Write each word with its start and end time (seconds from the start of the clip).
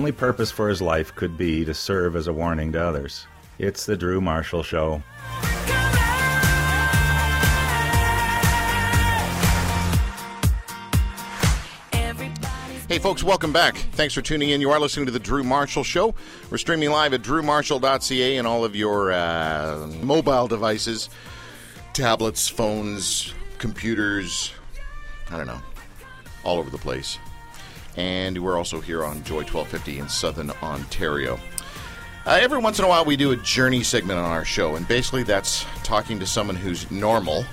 only 0.00 0.12
purpose 0.12 0.50
for 0.50 0.70
his 0.70 0.80
life 0.80 1.14
could 1.14 1.36
be 1.36 1.62
to 1.62 1.74
serve 1.74 2.16
as 2.16 2.26
a 2.26 2.32
warning 2.32 2.72
to 2.72 2.82
others. 2.82 3.26
It's 3.58 3.84
the 3.84 3.98
Drew 3.98 4.18
Marshall 4.18 4.62
Show. 4.62 5.02
Hey, 12.88 12.98
folks, 12.98 13.22
welcome 13.22 13.52
back. 13.52 13.76
Thanks 13.92 14.14
for 14.14 14.22
tuning 14.22 14.48
in. 14.48 14.62
You 14.62 14.70
are 14.70 14.80
listening 14.80 15.04
to 15.04 15.12
The 15.12 15.18
Drew 15.18 15.44
Marshall 15.44 15.84
Show. 15.84 16.14
We're 16.50 16.56
streaming 16.56 16.88
live 16.88 17.12
at 17.12 17.20
drewmarshall.ca 17.20 18.38
and 18.38 18.46
all 18.46 18.64
of 18.64 18.74
your 18.74 19.12
uh, 19.12 19.86
mobile 20.02 20.48
devices 20.48 21.10
tablets, 21.92 22.48
phones, 22.48 23.34
computers, 23.58 24.54
I 25.30 25.36
don't 25.36 25.46
know, 25.46 25.60
all 26.42 26.56
over 26.56 26.70
the 26.70 26.78
place. 26.78 27.18
And 27.96 28.38
we're 28.42 28.56
also 28.56 28.80
here 28.80 29.04
on 29.04 29.22
Joy 29.24 29.42
1250 29.42 29.98
in 29.98 30.08
Southern 30.08 30.50
Ontario. 30.62 31.38
Uh, 32.26 32.38
every 32.40 32.58
once 32.58 32.78
in 32.78 32.84
a 32.84 32.88
while, 32.88 33.04
we 33.04 33.16
do 33.16 33.32
a 33.32 33.36
journey 33.36 33.82
segment 33.82 34.18
on 34.18 34.30
our 34.30 34.44
show, 34.44 34.76
and 34.76 34.86
basically 34.86 35.22
that's 35.22 35.64
talking 35.82 36.18
to 36.20 36.26
someone 36.26 36.56
who's 36.56 36.90
normal, 36.90 37.44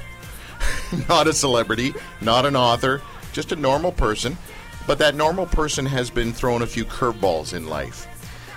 not 1.10 1.28
a 1.28 1.34
celebrity, 1.34 1.94
not 2.22 2.46
an 2.46 2.56
author, 2.56 3.02
just 3.32 3.52
a 3.52 3.56
normal 3.56 3.92
person. 3.92 4.38
But 4.86 5.00
that 5.00 5.16
normal 5.16 5.46
person 5.46 5.86
has 5.86 6.10
been 6.10 6.32
thrown 6.32 6.62
a 6.62 6.68
few 6.68 6.86
curveballs 6.86 7.54
in 7.54 7.68
life. 7.68 8.08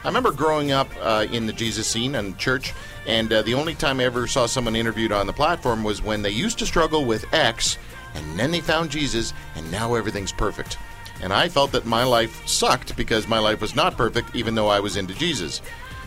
I 0.04 0.08
remember 0.08 0.32
growing 0.32 0.72
up 0.72 0.88
uh, 1.00 1.26
in 1.30 1.46
the 1.46 1.52
Jesus 1.52 1.86
scene 1.86 2.14
and 2.14 2.38
church, 2.38 2.72
and 3.06 3.32
uh, 3.32 3.42
the 3.42 3.54
only 3.54 3.74
time 3.74 4.00
I 4.00 4.04
ever 4.04 4.26
saw 4.26 4.46
someone 4.46 4.76
interviewed 4.76 5.12
on 5.12 5.26
the 5.26 5.32
platform 5.32 5.84
was 5.84 6.02
when 6.02 6.22
they 6.22 6.30
used 6.30 6.58
to 6.60 6.66
struggle 6.66 7.04
with 7.04 7.32
X, 7.34 7.78
and 8.14 8.38
then 8.38 8.50
they 8.50 8.60
found 8.60 8.90
Jesus, 8.90 9.34
and 9.56 9.70
now 9.70 9.94
everything's 9.94 10.32
perfect. 10.32 10.78
And 11.22 11.32
I 11.32 11.48
felt 11.48 11.72
that 11.72 11.84
my 11.84 12.04
life 12.04 12.46
sucked 12.46 12.96
because 12.96 13.28
my 13.28 13.38
life 13.38 13.60
was 13.60 13.76
not 13.76 13.96
perfect, 13.96 14.34
even 14.34 14.54
though 14.54 14.68
I 14.68 14.80
was 14.80 14.96
into 14.96 15.14
Jesus. 15.14 15.60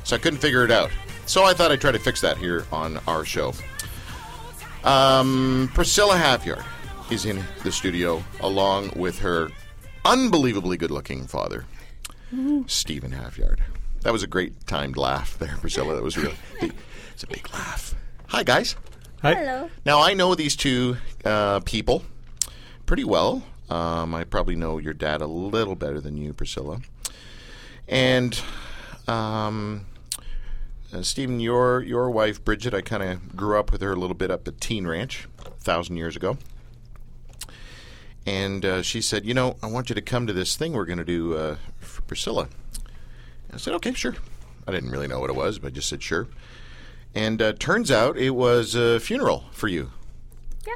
So 0.04 0.16
I 0.16 0.20
couldn't 0.20 0.40
figure 0.40 0.66
it 0.66 0.72
out. 0.72 0.92
So 1.26 1.44
I 1.44 1.54
thought 1.54 1.72
I'd 1.72 1.82
try 1.82 1.92
to 1.92 2.00
fix 2.00 2.22
that 2.22 2.38
here 2.38 2.66
on 2.72 3.00
our 3.08 3.24
show. 3.24 3.54
Um, 4.84 5.70
Priscilla 5.74 6.16
Halfyard 6.16 6.66
is 7.10 7.26
in 7.26 7.44
the 7.64 7.72
studio 7.72 8.24
along 8.42 8.92
with 8.96 9.20
her 9.20 9.50
unbelievably 10.04 10.78
good 10.78 10.92
looking 10.92 11.26
father, 11.28 11.66
Stephen 12.68 13.12
Halfyard. 13.12 13.60
That 14.02 14.12
was 14.12 14.24
a 14.24 14.28
great 14.28 14.68
timed 14.68 14.98
laugh 14.98 15.38
there, 15.40 15.56
Priscilla. 15.62 15.96
That 15.96 16.04
was 16.04 16.18
really 16.18 16.36
it's 17.14 17.24
a 17.24 17.28
big 17.28 17.48
laugh. 17.54 17.96
Hi, 18.28 18.44
guys. 18.44 18.76
Hello. 19.22 19.70
Now 19.86 20.02
I 20.02 20.14
know 20.14 20.36
these 20.36 20.58
two 20.58 20.98
uh, 21.24 21.62
people 21.62 22.04
pretty 22.86 23.06
well. 23.06 23.44
Um, 23.74 24.14
I 24.14 24.24
probably 24.24 24.56
know 24.56 24.78
your 24.78 24.94
dad 24.94 25.22
a 25.22 25.26
little 25.26 25.74
better 25.74 26.00
than 26.00 26.16
you, 26.16 26.32
Priscilla. 26.32 26.80
And 27.88 28.40
um, 29.08 29.88
uh, 30.94 31.02
Stephen, 31.02 31.40
your 31.40 31.82
your 31.82 32.12
wife 32.12 32.44
Bridget, 32.46 32.76
I 32.76 32.82
kind 32.82 33.02
of 33.02 33.36
grew 33.36 33.58
up 33.58 33.72
with 33.72 33.82
her 33.82 33.94
a 33.94 33.96
little 33.96 34.14
bit 34.14 34.30
up 34.30 34.48
at 34.48 34.62
Teen 34.62 34.86
Ranch, 34.86 35.28
a 35.44 35.50
thousand 35.50 35.98
years 35.98 36.16
ago. 36.16 36.38
And 38.28 38.64
uh, 38.64 38.84
she 38.84 39.02
said, 39.02 39.26
"You 39.26 39.34
know, 39.34 39.58
I 39.64 39.68
want 39.68 39.90
you 39.90 39.96
to 39.96 40.02
come 40.02 40.28
to 40.28 40.34
this 40.34 40.56
thing 40.56 40.74
we're 40.74 40.86
going 40.86 41.00
to 41.00 41.04
do 41.04 41.36
uh, 41.36 41.56
for 41.80 42.04
Priscilla." 42.04 42.50
I 43.52 43.58
said, 43.58 43.74
"Okay, 43.74 43.94
sure." 43.94 44.16
I 44.68 44.72
didn't 44.72 44.92
really 44.92 45.08
know 45.08 45.20
what 45.20 45.32
it 45.32 45.36
was, 45.36 45.58
but 45.58 45.68
I 45.68 45.72
just 45.72 45.90
said, 45.90 46.04
"Sure." 46.04 46.28
And 47.16 47.42
uh, 47.42 47.54
turns 47.54 47.90
out 47.90 48.18
it 48.18 48.32
was 48.36 48.76
a 48.76 49.00
funeral 49.00 49.46
for 49.52 49.68
you. 49.68 49.92
Yeah. 50.68 50.76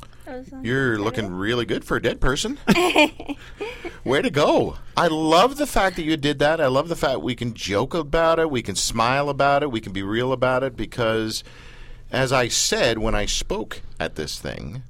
That 0.00 0.04
was, 0.04 0.04
uh, 0.04 0.13
You're 0.62 0.98
looking 0.98 1.30
really 1.30 1.66
good 1.66 1.84
for 1.84 1.96
a 1.96 2.02
dead 2.02 2.20
person. 2.20 2.58
Way 4.04 4.22
to 4.22 4.30
go. 4.30 4.76
I 4.96 5.06
love 5.08 5.56
the 5.56 5.66
fact 5.66 5.96
that 5.96 6.02
you 6.04 6.16
did 6.16 6.38
that. 6.38 6.60
I 6.60 6.66
love 6.66 6.88
the 6.88 6.96
fact 6.96 7.20
we 7.20 7.34
can 7.34 7.54
joke 7.54 7.94
about 7.94 8.38
it, 8.38 8.50
we 8.50 8.62
can 8.62 8.74
smile 8.76 9.28
about 9.28 9.62
it, 9.62 9.70
we 9.70 9.80
can 9.80 9.92
be 9.92 10.02
real 10.02 10.32
about 10.32 10.62
it 10.62 10.76
because, 10.76 11.42
as 12.10 12.32
I 12.32 12.48
said 12.48 12.98
when 12.98 13.14
I 13.14 13.26
spoke 13.26 13.82
at 13.98 14.14
this 14.16 14.38
thing, 14.38 14.82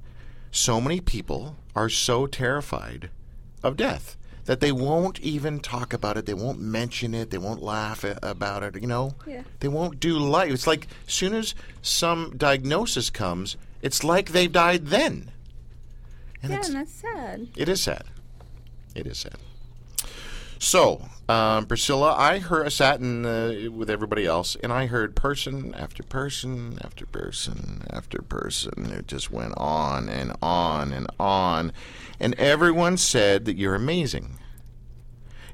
so 0.51 0.79
many 0.79 0.99
people 1.01 1.55
are 1.75 1.89
so 1.89 2.27
terrified 2.27 3.09
of 3.63 3.77
death 3.77 4.17
that 4.45 4.59
they 4.59 4.71
won't 4.71 5.19
even 5.21 5.59
talk 5.59 5.91
about 5.91 6.17
it. 6.17 6.25
They 6.27 6.33
won't 6.35 6.59
mention 6.59 7.13
it. 7.15 7.31
They 7.31 7.37
won't 7.39 7.63
laugh 7.63 8.03
a- 8.03 8.19
about 8.21 8.61
it. 8.63 8.79
You 8.79 8.87
know, 8.87 9.15
Yeah. 9.25 9.41
they 9.59 9.67
won't 9.67 9.99
do 9.99 10.17
life. 10.19 10.51
It's 10.51 10.67
like 10.67 10.87
as 11.07 11.13
soon 11.13 11.33
as 11.33 11.55
some 11.81 12.35
diagnosis 12.37 13.09
comes, 13.09 13.57
it's 13.85 14.03
like 14.03 14.31
they 14.31 14.47
died 14.47 14.87
then. 14.87 15.29
And 16.41 16.51
yeah, 16.51 16.61
and 16.65 16.75
that's 16.75 16.91
sad. 16.91 17.47
it 17.55 17.69
is 17.69 17.83
sad. 17.83 18.03
It 18.95 19.05
is 19.05 19.19
sad. 19.19 19.35
So, 20.57 21.07
um, 21.29 21.67
Priscilla, 21.67 22.15
I 22.17 22.39
heard 22.39 22.65
I 22.65 22.69
sat 22.69 22.99
in 22.99 23.27
uh, 23.27 23.69
with 23.71 23.91
everybody 23.91 24.25
else, 24.25 24.57
and 24.63 24.73
I 24.73 24.87
heard 24.87 25.15
person 25.15 25.75
after 25.75 26.01
person 26.01 26.79
after 26.83 27.05
person 27.05 27.83
after 27.91 28.23
person. 28.23 28.91
It 28.91 29.07
just 29.07 29.29
went 29.29 29.53
on 29.55 30.09
and 30.09 30.35
on 30.41 30.91
and 30.91 31.05
on, 31.19 31.71
and 32.19 32.33
everyone 32.39 32.97
said 32.97 33.45
that 33.45 33.55
you're 33.55 33.75
amazing. 33.75 34.39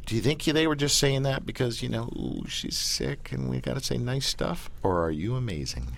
Do 0.06 0.16
you 0.16 0.22
think 0.22 0.44
they 0.46 0.68
were 0.68 0.78
just 0.78 0.98
saying 0.98 1.24
that 1.24 1.46
because 1.46 1.84
you 1.84 1.90
know 1.90 2.06
ooh, 2.16 2.46
she's 2.48 2.78
sick 2.78 3.34
and 3.34 3.50
we 3.50 3.60
got 3.60 3.74
to 3.74 3.84
say 3.84 3.98
nice 3.98 4.26
stuff, 4.26 4.70
or 4.84 5.04
are 5.04 5.12
you 5.12 5.36
amazing? 5.36 5.98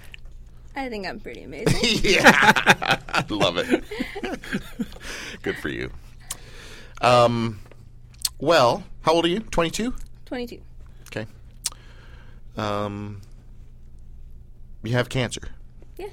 I 0.75 0.89
think 0.89 1.06
I'm 1.06 1.19
pretty 1.19 1.44
amazing. 1.44 2.00
yeah, 2.03 2.31
I 3.09 3.23
love 3.29 3.57
it. 3.57 3.84
Good 5.41 5.57
for 5.57 5.69
you. 5.69 5.91
Um, 7.01 7.59
well, 8.39 8.83
how 9.01 9.13
old 9.13 9.25
are 9.25 9.29
you? 9.29 9.39
Twenty-two. 9.41 9.94
22. 10.25 10.62
Okay. 11.07 11.28
Um, 12.57 13.22
you 14.83 14.94
have 14.94 15.09
cancer. 15.09 15.41
Yes. 15.97 16.09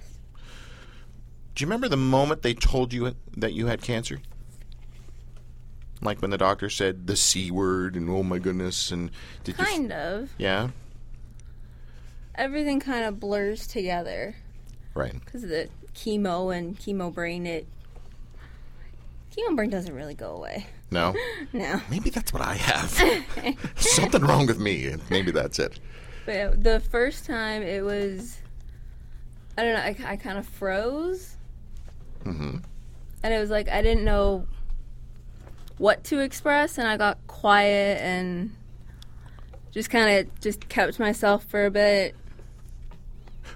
Do 1.54 1.62
you 1.62 1.66
remember 1.66 1.88
the 1.88 1.97
moment 1.97 2.43
they 2.43 2.52
told 2.55 2.93
you 2.93 3.14
that 3.37 3.52
you 3.55 3.67
had 3.67 3.81
cancer? 3.81 4.20
Like 6.02 6.20
when 6.20 6.31
the 6.31 6.38
doctor 6.38 6.69
said 6.69 7.06
the 7.06 7.17
c 7.17 7.50
word 7.50 7.94
and 7.96 8.08
oh 8.11 8.23
my 8.23 8.38
goodness 8.38 8.90
and 8.90 9.11
did 9.44 9.58
you? 9.58 9.64
Kind 9.64 9.93
of. 9.93 10.31
Yeah. 10.38 10.69
Everything 12.35 12.81
kind 12.81 13.05
of 13.05 13.20
blurs 13.20 13.67
together 13.67 14.35
Right. 14.94 15.14
because 15.25 15.44
of 15.44 15.50
the 15.50 15.69
chemo 15.94 16.56
and 16.56 16.78
chemo 16.78 17.12
brain. 17.12 17.46
It 17.46 17.66
chemo 19.37 19.54
brain 19.56 19.70
doesn't 19.70 19.94
really 19.94 20.14
go 20.14 20.34
away. 20.34 20.66
No. 20.90 21.14
No. 21.52 21.81
Maybe 21.90 22.10
that's 22.10 22.32
what 22.32 22.42
I 22.42 22.54
have. 22.54 22.90
Something 23.76 24.22
wrong 24.22 24.46
with 24.46 24.58
me. 24.60 24.94
Maybe 25.10 25.31
that's 25.32 25.58
it. 25.58 25.81
But 26.26 26.34
yeah, 26.34 26.50
the 26.56 26.81
first 26.81 27.25
time 27.26 27.62
it 27.62 27.82
was, 27.82 28.38
I 29.58 29.62
don't 29.64 29.75
know. 29.75 30.06
I, 30.06 30.12
I 30.12 30.16
kind 30.16 30.38
of 30.38 30.46
froze. 30.46 31.37
Mm-hmm. 32.25 32.58
and 33.22 33.34
it 33.34 33.38
was 33.38 33.48
like 33.50 33.69
I 33.69 33.81
didn't 33.82 34.04
know 34.04 34.46
what 35.78 36.04
to 36.04 36.19
express, 36.20 36.76
and 36.76 36.87
I 36.87 36.96
got 36.98 37.16
quiet 37.26 37.98
and 38.02 38.54
just 39.70 39.88
kind 39.88 40.19
of 40.28 40.40
just 40.40 40.69
kept 40.69 40.98
myself 40.98 41.44
for 41.44 41.64
a 41.64 41.70
bit. 41.70 42.14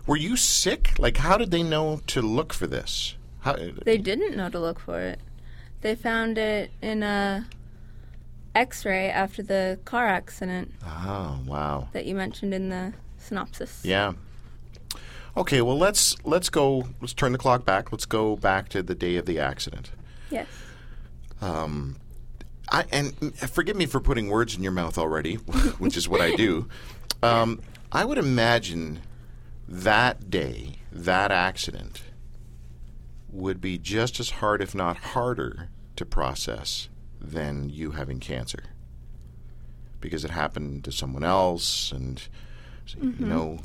Were 0.07 0.17
you 0.17 0.37
sick? 0.37 0.99
Like, 0.99 1.19
how 1.19 1.37
did 1.37 1.51
they 1.51 1.63
know 1.63 2.01
to 2.09 2.23
look 2.23 2.53
for 2.53 2.67
this? 2.67 3.17
How, 3.41 3.57
They 3.85 3.99
didn't 3.99 4.37
know 4.37 4.49
to 4.49 4.59
look 4.59 4.81
for 4.81 5.01
it. 5.01 5.21
They 5.83 5.95
found 5.95 6.39
it 6.39 6.71
in 6.81 7.03
a 7.03 7.47
X-ray 8.55 9.11
after 9.11 9.43
the 9.43 9.79
car 9.85 10.07
accident 10.07 10.73
oh, 10.87 11.41
wow. 11.47 11.89
that 11.93 12.07
you 12.07 12.15
mentioned 12.15 12.55
in 12.55 12.71
the 12.71 12.95
synopsis. 13.19 13.81
Yeah. 13.85 14.15
Okay, 15.37 15.61
well 15.63 15.77
let's 15.77 16.17
let's 16.25 16.49
go. 16.49 16.87
Let's 17.01 17.13
turn 17.13 17.33
the 17.33 17.39
clock 17.39 17.65
back. 17.65 17.91
Let's 17.91 18.07
go 18.07 18.37
back 18.37 18.69
to 18.69 18.83
the 18.83 18.95
day 18.95 19.17
of 19.17 19.27
the 19.27 19.41
accident. 19.41 19.91
Yes. 20.31 20.47
Um, 21.41 21.97
I 22.71 22.85
and 22.93 23.35
forgive 23.37 23.77
me 23.77 23.87
for 23.87 24.01
putting 24.01 24.29
words 24.29 24.57
in 24.57 24.63
your 24.63 24.73
mouth 24.73 24.97
already, 24.97 25.35
which 25.79 25.97
is 25.97 26.09
what 26.09 26.21
I 26.21 26.37
do. 26.37 26.69
Um, 27.23 27.63
I 27.91 28.05
would 28.05 28.19
imagine 28.19 29.01
that 29.69 30.31
day, 30.31 30.77
that 30.93 31.31
accident, 31.31 32.03
would 33.31 33.61
be 33.61 33.79
just 33.79 34.21
as 34.21 34.31
hard, 34.31 34.63
if 34.63 34.75
not 34.75 34.97
harder, 34.97 35.69
to 35.97 36.05
process 36.07 36.89
than 37.21 37.69
you 37.69 37.93
having 37.93 38.21
cancer, 38.21 38.65
because 40.01 40.25
it 40.25 40.31
happened 40.31 40.85
to 40.85 40.93
someone 40.93 41.25
else, 41.25 41.91
and 41.93 42.29
you 43.01 43.27
know 43.27 43.59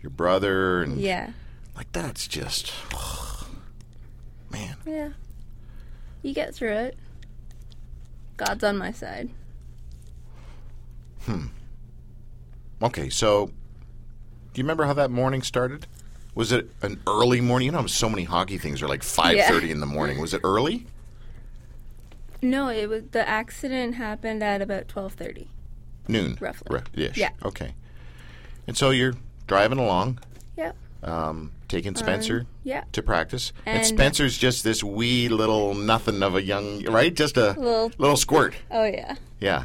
your 0.00 0.10
brother, 0.10 0.82
and 0.82 0.98
Yeah. 1.00 1.32
like 1.76 1.90
that's 1.92 2.26
just 2.26 2.72
man. 4.50 4.76
Yeah. 4.86 5.10
You 6.22 6.32
get 6.32 6.54
through 6.54 6.72
it. 6.74 6.96
God's 8.36 8.62
on 8.64 8.78
my 8.78 8.92
side. 8.92 9.28
Hmm. 11.22 11.46
Okay, 12.82 13.08
so 13.10 13.50
do 14.52 14.60
you 14.60 14.64
remember 14.64 14.84
how 14.84 14.92
that 14.94 15.10
morning 15.10 15.42
started? 15.42 15.86
Was 16.34 16.52
it 16.52 16.70
an 16.82 17.00
early 17.06 17.40
morning? 17.40 17.66
You 17.66 17.72
know, 17.72 17.86
so 17.86 18.08
many 18.08 18.24
hockey 18.24 18.58
things 18.58 18.80
are 18.82 18.88
like 18.88 19.02
five 19.02 19.38
thirty 19.46 19.70
in 19.70 19.80
the 19.80 19.86
morning. 19.86 20.20
Was 20.20 20.32
it 20.34 20.40
early? 20.44 20.86
No, 22.40 22.68
it 22.68 22.88
was 22.88 23.04
the 23.12 23.26
accident 23.28 23.94
happened 23.96 24.42
at 24.42 24.60
about 24.62 24.88
twelve 24.88 25.12
thirty. 25.14 25.48
Noon, 26.08 26.36
Roughly. 26.40 26.80
ish. 26.94 27.16
Yeah. 27.16 27.30
Okay. 27.44 27.74
And 28.66 28.76
so 28.76 28.90
you're 28.90 29.14
driving 29.46 29.78
along, 29.78 30.18
Yep. 30.56 30.76
um, 31.04 31.52
taking 31.68 31.94
Spenser 31.94 32.46
yeah. 32.64 32.84
to 32.92 33.02
practice, 33.02 33.52
and, 33.66 33.78
And- 33.78 33.86
Spenser's 33.86 34.36
just 34.36 34.64
this 34.64 34.82
wee 34.82 35.28
little 35.28 35.74
nothing 35.74 36.22
of 36.22 36.34
a 36.34 36.42
young, 36.42 36.82
right? 36.86 37.14
Just 37.14 37.36
a 37.36 37.52
Little- 37.52 37.92
little 37.98 38.16
squirt. 38.16 38.54
Oh 38.70 38.84
yeah. 38.84 39.14
Yeah. 39.40 39.64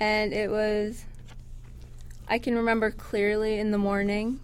And 0.00 0.32
it 0.32 0.50
was 0.50 1.04
I 2.32 2.38
can 2.38 2.56
remember 2.56 2.90
clearly 2.90 3.58
in 3.58 3.72
the 3.72 3.78
morning. 3.78 4.40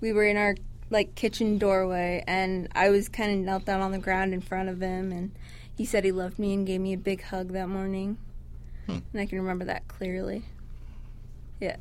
We 0.00 0.12
were 0.12 0.24
in 0.24 0.36
our 0.36 0.56
like 0.90 1.14
kitchen 1.14 1.56
doorway 1.56 2.24
and 2.26 2.66
I 2.74 2.90
was 2.90 3.08
kind 3.08 3.30
of 3.30 3.38
knelt 3.38 3.64
down 3.64 3.80
on 3.80 3.92
the 3.92 3.98
ground 3.98 4.34
in 4.34 4.40
front 4.40 4.68
of 4.68 4.80
him 4.80 5.12
and 5.12 5.30
he 5.76 5.84
said 5.84 6.02
he 6.02 6.10
loved 6.10 6.36
me 6.40 6.52
and 6.52 6.66
gave 6.66 6.80
me 6.80 6.94
a 6.94 6.98
big 6.98 7.22
hug 7.22 7.52
that 7.52 7.68
morning. 7.68 8.18
Hmm. 8.86 8.98
And 9.12 9.20
I 9.20 9.26
can 9.26 9.38
remember 9.38 9.66
that 9.66 9.86
clearly. 9.86 10.42
Yeah. 11.60 11.76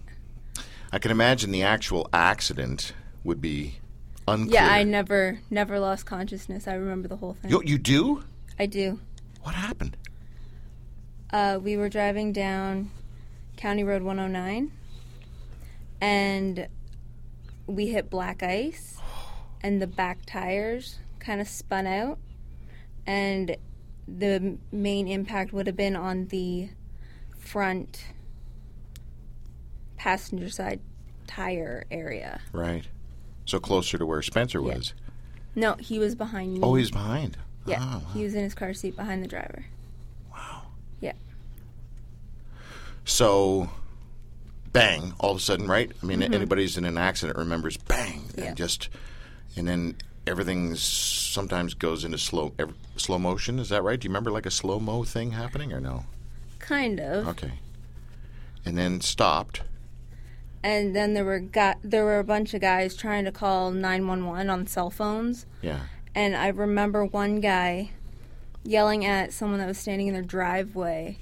I 0.92 1.00
can 1.00 1.10
imagine 1.10 1.50
the 1.50 1.63
actual 1.63 2.07
accident 2.13 2.94
would 3.24 3.42
be 3.42 3.80
unclear. 4.27 4.62
Yeah, 4.62 4.72
I 4.72 4.83
never 4.83 5.39
never 5.50 5.80
lost 5.80 6.06
consciousness. 6.06 6.68
I 6.68 6.75
remember 6.75 7.07
the 7.07 7.18
whole 7.18 7.33
thing. 7.33 7.50
You, 7.50 7.63
you 7.66 7.80
do? 7.80 8.24
I 8.60 8.68
do. 8.68 9.00
What 9.42 9.56
happened? 9.56 9.98
uh, 11.31 11.57
we 11.60 11.77
were 11.77 11.89
driving 11.89 12.31
down 12.31 12.92
County 13.57 13.83
Road 13.83 14.04
109 14.04 14.72
and 16.05 16.67
we 17.65 17.87
hit 17.87 18.11
black 18.11 18.43
ice 18.43 18.97
and 19.61 19.81
the 19.81 19.87
back 19.87 20.19
tires 20.27 20.99
kind 21.19 21.41
of 21.41 21.47
spun 21.47 21.87
out 21.87 22.19
and 23.07 23.57
the 24.07 24.57
main 24.71 25.07
impact 25.07 25.51
would 25.51 25.65
have 25.65 25.75
been 25.75 25.95
on 25.95 26.27
the 26.27 26.69
front 27.39 28.05
passenger 29.97 30.47
side 30.49 30.79
tire 31.25 31.85
area. 31.89 32.39
Right. 32.51 32.85
So 33.45 33.59
closer 33.59 33.97
to 33.97 34.05
where 34.05 34.21
Spenser 34.21 34.61
Yeah. 34.61 34.75
was. 34.75 34.93
No, 35.55 35.73
he 35.79 35.97
was 35.97 36.13
behind 36.13 36.53
me. 36.53 36.59
Oh, 36.61 36.75
he's 36.75 36.91
behind. 36.91 37.35
yeah, 37.65 37.79
Oh, 37.81 37.97
wow. 37.97 38.11
he 38.13 38.23
was 38.23 38.35
in 38.35 38.43
his 38.43 38.53
car 38.53 38.75
seat 38.75 38.95
behind 38.95 39.23
the 39.23 39.27
driver. 39.27 39.65
Wow. 40.31 40.67
Yeah. 41.01 41.13
So, 43.05 43.71
bang! 44.75 45.13
All 45.19 45.31
of 45.31 45.38
a 45.38 45.39
sudden, 45.39 45.68
right? 45.68 45.92
I 46.01 46.06
mean, 46.06 46.22
anybody's 46.22 46.77
in 46.77 46.86
an 46.86 46.98
accident 46.98 47.38
remembers 47.38 47.77
bang, 47.77 48.22
Mm-hmm. 48.27 48.39
Yeah. 48.39 48.45
and 48.50 48.57
just, 48.57 48.89
and 49.57 49.68
then 49.68 49.95
everything 50.27 50.75
sometimes 50.75 51.74
goes 51.74 52.04
into 52.04 52.18
slow 52.18 52.54
ev- 52.60 52.74
slow 52.98 53.18
motion. 53.18 53.57
Is 53.60 53.69
that 53.69 53.81
right? 53.83 54.00
Do 54.00 54.06
you 54.06 54.10
remember 54.10 54.31
like 54.31 54.45
a 54.45 54.51
slow 54.51 54.80
mo 54.80 55.04
thing 55.04 55.31
happening 55.31 55.74
or 55.74 55.80
no? 55.80 56.06
Kind 56.60 57.00
of. 57.00 57.27
Okay. 57.30 57.54
And 58.66 58.77
then 58.77 59.01
stopped. 59.01 59.62
and 60.63 60.95
then 60.95 61.13
there 61.13 61.24
were 61.25 61.39
got 61.39 61.77
there 61.83 62.04
were 62.04 62.18
a 62.19 62.24
bunch 62.24 62.54
of 62.56 62.62
guys 62.62 62.95
trying 62.95 63.24
to 63.25 63.31
call 63.31 63.69
911 63.72 64.50
on 64.50 64.66
cell 64.66 64.89
phones 64.89 65.45
Yeah. 65.62 65.81
and 66.16 66.36
i 66.36 66.48
remember 66.48 67.06
one 67.06 67.39
guy 67.39 67.92
yelling 68.63 69.06
at 69.06 69.31
someone 69.31 69.60
that 69.60 69.68
was 69.68 69.77
standing 69.77 70.07
in 70.07 70.13
their 70.16 70.24
driveway 70.24 71.19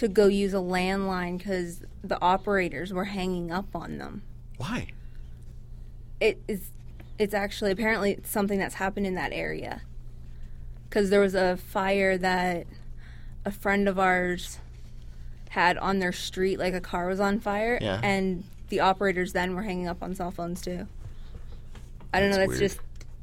to 0.00 0.08
go 0.08 0.26
use 0.26 0.54
a 0.54 0.58
landline 0.58 1.36
because 1.36 1.82
the 2.02 2.18
operators 2.22 2.90
were 2.92 3.04
hanging 3.04 3.50
up 3.50 3.66
on 3.74 3.98
them 3.98 4.22
Why? 4.56 4.88
it 6.20 6.40
is 6.48 6.70
it's 7.18 7.34
actually 7.34 7.70
apparently 7.70 8.12
it's 8.12 8.30
something 8.30 8.58
that's 8.58 8.76
happened 8.76 9.06
in 9.06 9.14
that 9.16 9.32
area 9.32 9.82
because 10.88 11.10
there 11.10 11.20
was 11.20 11.34
a 11.34 11.56
fire 11.58 12.16
that 12.16 12.66
a 13.44 13.50
friend 13.50 13.88
of 13.88 13.98
ours 13.98 14.58
had 15.50 15.76
on 15.76 15.98
their 15.98 16.12
street 16.12 16.58
like 16.58 16.72
a 16.72 16.80
car 16.80 17.06
was 17.06 17.20
on 17.20 17.38
fire 17.40 17.78
Yeah. 17.82 18.00
and 18.02 18.44
the 18.68 18.80
operators 18.80 19.32
then 19.34 19.54
were 19.54 19.62
hanging 19.62 19.86
up 19.88 20.02
on 20.02 20.14
cell 20.14 20.30
phones 20.30 20.62
too 20.62 20.86
i 22.14 22.20
don't 22.20 22.30
know 22.30 22.36
That's 22.36 22.48
weird. 22.48 22.60
just 22.60 22.80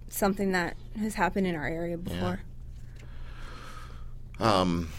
something 0.10 0.52
that 0.52 0.76
has 1.00 1.16
happened 1.16 1.48
in 1.48 1.56
our 1.56 1.68
area 1.68 1.98
before 1.98 2.42
Um, 4.40 4.90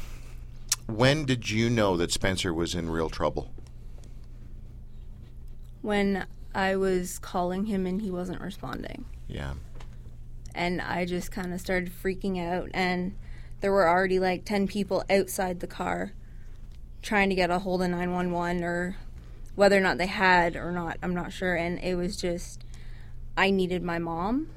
when 0.88 1.24
did 1.24 1.50
you 1.50 1.70
know 1.70 1.96
that 1.96 2.10
Spenser 2.10 2.52
was 2.52 2.74
in 2.74 2.90
real 2.90 3.08
trouble? 3.10 3.52
when 5.80 6.26
i 6.56 6.74
was 6.74 7.20
calling 7.20 7.66
him 7.66 7.86
and 7.86 8.02
he 8.02 8.10
wasn't 8.10 8.40
responding 8.40 9.04
Yeah. 9.28 9.54
and 10.54 10.80
I 10.82 11.04
just 11.04 11.30
kind 11.30 11.54
of 11.54 11.60
started 11.60 11.92
freaking 11.92 12.44
out. 12.44 12.68
And 12.74 13.14
there 13.60 13.70
were 13.70 13.88
already 13.88 14.18
like 14.18 14.44
10 14.44 14.66
people 14.66 15.04
outside 15.08 15.60
the 15.60 15.68
car 15.68 16.12
trying 17.00 17.28
to 17.28 17.36
get 17.36 17.48
a 17.50 17.60
hold 17.60 17.80
of 17.82 17.90
911 17.90 18.64
or 18.64 18.96
whether 19.54 19.76
or 19.76 19.80
not 19.80 19.98
they 19.98 20.06
had 20.08 20.56
or 20.56 20.72
not, 20.72 20.96
I'm 21.00 21.14
not 21.14 21.32
sure. 21.32 21.54
And 21.54 21.78
it 21.78 21.94
was 21.94 22.16
just, 22.16 22.64
I 23.36 23.50
needed 23.50 23.82
my 23.84 23.98
mom. 24.00 24.48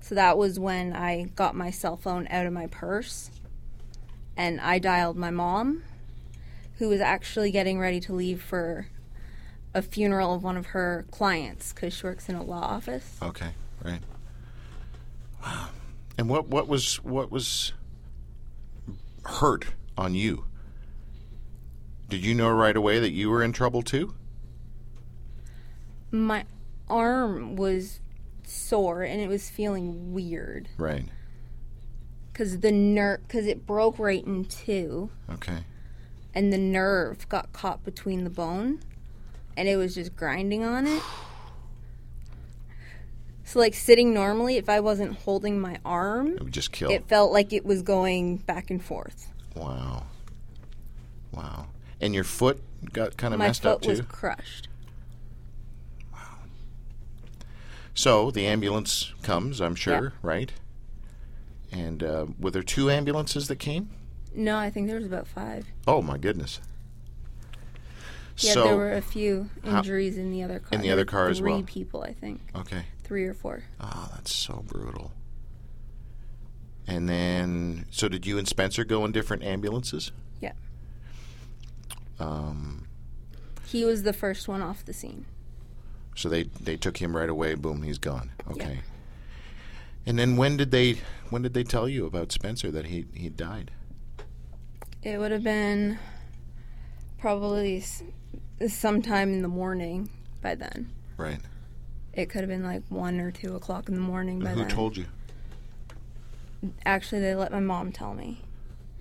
So 0.00 0.14
that 0.14 0.38
was 0.38 0.58
when 0.58 0.94
I 0.94 1.24
got 1.36 1.54
my 1.54 1.70
cell 1.70 1.96
phone 1.98 2.26
out 2.30 2.46
of 2.46 2.52
my 2.54 2.66
purse 2.68 3.30
and 4.36 4.60
I 4.60 4.78
dialed 4.78 5.16
my 5.16 5.30
mom, 5.30 5.82
who 6.78 6.88
was 6.88 7.00
actually 7.00 7.50
getting 7.50 7.78
ready 7.78 8.00
to 8.00 8.12
leave 8.12 8.42
for 8.42 8.88
a 9.74 9.82
funeral 9.82 10.34
of 10.34 10.42
one 10.42 10.56
of 10.56 10.66
her 10.66 11.04
clients 11.10 11.72
because 11.72 11.94
she 11.94 12.06
works 12.06 12.28
in 12.28 12.34
a 12.34 12.42
law 12.42 12.62
office. 12.62 13.18
Okay. 13.22 13.50
Right. 13.84 14.00
Wow. 15.42 15.68
And 16.16 16.28
what 16.28 16.48
what 16.48 16.68
was 16.68 16.96
what 17.02 17.30
was 17.30 17.72
hurt 19.24 19.66
on 19.98 20.14
you? 20.14 20.44
Did 22.08 22.24
you 22.24 22.34
know 22.34 22.50
right 22.50 22.76
away 22.76 23.00
that 23.00 23.10
you 23.10 23.30
were 23.30 23.42
in 23.42 23.52
trouble 23.52 23.82
too? 23.82 24.14
my 26.14 26.44
arm 26.88 27.56
was 27.56 28.00
sore 28.44 29.02
and 29.02 29.20
it 29.20 29.28
was 29.28 29.50
feeling 29.50 30.12
weird 30.12 30.68
Right. 30.76 31.04
Because 32.34 32.58
the 32.58 32.70
nerve 32.72 33.20
because 33.26 33.46
it 33.46 33.64
broke 33.64 33.98
right 33.98 34.24
in 34.26 34.44
two 34.44 35.08
Okay. 35.30 35.58
and 36.34 36.52
the 36.52 36.58
nerve 36.58 37.26
got 37.30 37.52
caught 37.54 37.82
between 37.84 38.24
the 38.24 38.30
bone 38.30 38.80
and 39.56 39.68
it 39.68 39.76
was 39.76 39.94
just 39.94 40.14
grinding 40.16 40.62
on 40.64 40.86
it 40.86 41.02
so 43.44 43.58
like 43.60 43.72
sitting 43.74 44.12
normally 44.12 44.56
if 44.56 44.68
i 44.68 44.80
wasn't 44.80 45.16
holding 45.20 45.60
my 45.60 45.78
arm 45.84 46.34
It 46.34 46.42
would 46.42 46.52
just 46.52 46.72
kill. 46.72 46.90
it 46.90 47.06
felt 47.08 47.32
like 47.32 47.52
it 47.52 47.64
was 47.64 47.82
going 47.82 48.38
back 48.38 48.70
and 48.70 48.82
forth 48.84 49.28
Wow. 49.54 50.06
Wow. 51.30 51.66
And 52.00 52.12
your 52.12 52.24
foot 52.24 52.60
got 52.92 53.16
kind 53.16 53.32
of 53.32 53.38
my 53.38 53.46
messed 53.46 53.62
foot 53.62 53.68
up 53.74 53.82
too. 53.82 53.90
was 53.90 54.00
crushed 54.02 54.66
Wow. 56.12 56.18
So 57.94 58.32
the 58.32 58.46
ambulance 58.48 59.12
comes, 59.22 59.60
I'm 59.60 59.76
sure, 59.76 60.02
Yeah. 60.02 60.10
right? 60.22 60.52
And 61.74 62.02
uh, 62.02 62.26
were 62.38 62.50
there 62.52 62.62
two 62.62 62.90
ambulances 62.90 63.48
that 63.48 63.56
came? 63.58 63.90
no 64.36 64.56
i 64.58 64.68
think 64.68 64.88
there 64.88 64.96
was 64.96 65.06
about 65.06 65.28
five 65.28 65.64
Oh 65.86 66.02
my 66.02 66.18
goodness. 66.18 66.60
yeah 68.38 68.52
so 68.52 68.64
there 68.64 68.76
were 68.76 68.92
a 68.92 69.00
few 69.00 69.48
how- 69.64 69.78
injuries 69.78 70.18
in 70.18 70.32
the 70.32 70.42
other 70.42 70.58
car 70.58 70.70
in 70.72 70.80
the 70.80 70.90
other 70.90 71.04
car 71.04 71.28
as 71.28 71.38
three 71.38 71.62
people 71.62 72.02
i 72.02 72.12
think 72.12 72.40
okay. 72.56 72.82
three 73.04 73.24
or 73.26 73.34
four. 73.34 73.62
Oh, 73.80 74.08
that's 74.14 74.32
so 74.34 74.64
brutal. 74.66 75.12
And 76.86 77.08
then, 77.08 77.86
so 77.90 78.08
did 78.08 78.26
you 78.26 78.36
and 78.38 78.46
Spenser 78.46 78.84
go 78.84 79.04
in 79.06 79.12
different 79.12 79.42
ambulances? 79.44 80.10
yeah 80.40 80.52
Um, 82.18 82.86
He 83.66 83.84
was 83.84 84.02
the 84.02 84.12
first 84.12 84.48
one 84.48 84.60
off 84.62 84.84
the 84.84 84.92
scene. 84.92 85.24
So 86.16 86.28
they 86.28 86.44
they 86.60 86.76
took 86.76 86.96
him 86.98 87.16
right 87.16 87.28
away. 87.30 87.54
Boom, 87.54 87.82
he's 87.82 87.98
gone. 87.98 88.32
Okay. 88.50 88.80
And 90.06 90.18
then 90.18 90.36
when 90.36 90.56
did 90.56 90.70
they 90.70 90.98
when 91.30 91.42
did 91.42 91.54
they 91.54 91.64
tell 91.64 91.88
you 91.88 92.06
about 92.06 92.28
Spenser 92.32 92.70
that 92.70 92.86
he 92.86 93.06
he 93.14 93.28
died? 93.28 93.70
It 95.02 95.18
would 95.18 95.32
have 95.32 95.42
been 95.42 95.98
probably 97.18 97.78
s- 97.78 98.02
sometime 98.68 99.32
in 99.32 99.42
the 99.42 99.48
morning 99.48 100.08
by 100.42 100.54
then. 100.54 100.90
Right. 101.16 101.40
It 102.12 102.26
could 102.30 102.40
have 102.42 102.48
been 102.48 102.62
like 102.64 102.82
one 102.88 103.20
or 103.20 103.30
two 103.30 103.56
o'clock 103.56 103.88
in 103.88 103.94
the 103.94 104.00
morning 104.00 104.38
by 104.38 104.46
then. 104.50 104.54
Who 104.58 104.64
then. 104.64 104.70
told 104.70 104.96
you? 104.96 105.06
Actually, 106.86 107.20
they 107.20 107.34
let 107.34 107.52
my 107.52 107.60
mom 107.60 107.92
tell 107.92 108.14
me. 108.14 108.40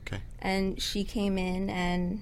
Okay. 0.06 0.22
and 0.40 0.82
she 0.82 1.06
came 1.06 1.38
in 1.38 1.70
and 1.70 2.22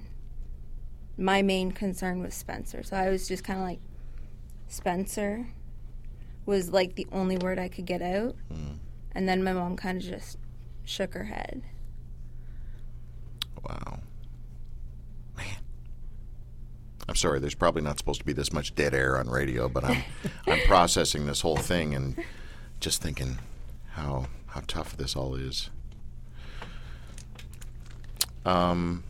my 1.18 1.42
main 1.42 1.72
concern 1.72 2.22
was 2.22 2.32
Spenser. 2.32 2.84
So 2.84 2.96
I 2.96 3.08
was 3.10 3.26
just 3.26 3.42
kind 3.42 3.58
of 3.58 3.64
like 3.66 3.80
Spenser 4.68 5.48
was 6.46 6.70
like 6.70 6.94
the 6.96 7.06
only 7.12 7.36
word 7.38 7.58
I 7.58 7.68
could 7.68 7.86
get 7.86 8.02
out. 8.02 8.36
And 9.14 9.28
then 9.28 9.44
my 9.44 9.52
mom 9.52 9.76
kind 9.76 9.98
of 9.98 10.04
just 10.04 10.38
shook 10.84 11.14
her 11.14 11.24
head. 11.24 11.62
Wow. 13.62 14.00
Man. 15.36 15.46
I'm 17.08 17.14
sorry, 17.14 17.38
there's 17.40 17.54
probably 17.54 17.82
not 17.82 17.98
supposed 17.98 18.20
to 18.20 18.26
be 18.26 18.32
this 18.32 18.52
much 18.52 18.74
dead 18.74 18.94
air 18.94 19.18
on 19.18 19.28
radio, 19.28 19.68
but 19.68 19.84
I'm 19.84 20.02
I'm 20.46 20.60
processing 20.66 21.26
this 21.26 21.42
whole 21.42 21.56
thing 21.58 21.94
and 21.94 22.16
just 22.80 23.02
thinking 23.02 23.38
how 23.90 24.26
how 24.46 24.62
tough 24.66 24.96
this 24.96 25.14
all 25.14 25.34
is. 25.34 25.70
Um 28.44 29.04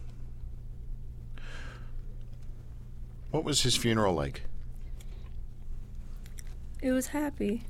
What 3.31 3.45
was 3.45 3.63
his 3.63 3.77
funeral 3.77 4.13
like? 4.13 4.43
It 6.83 6.91
was 6.91 7.09
happy. 7.09 7.63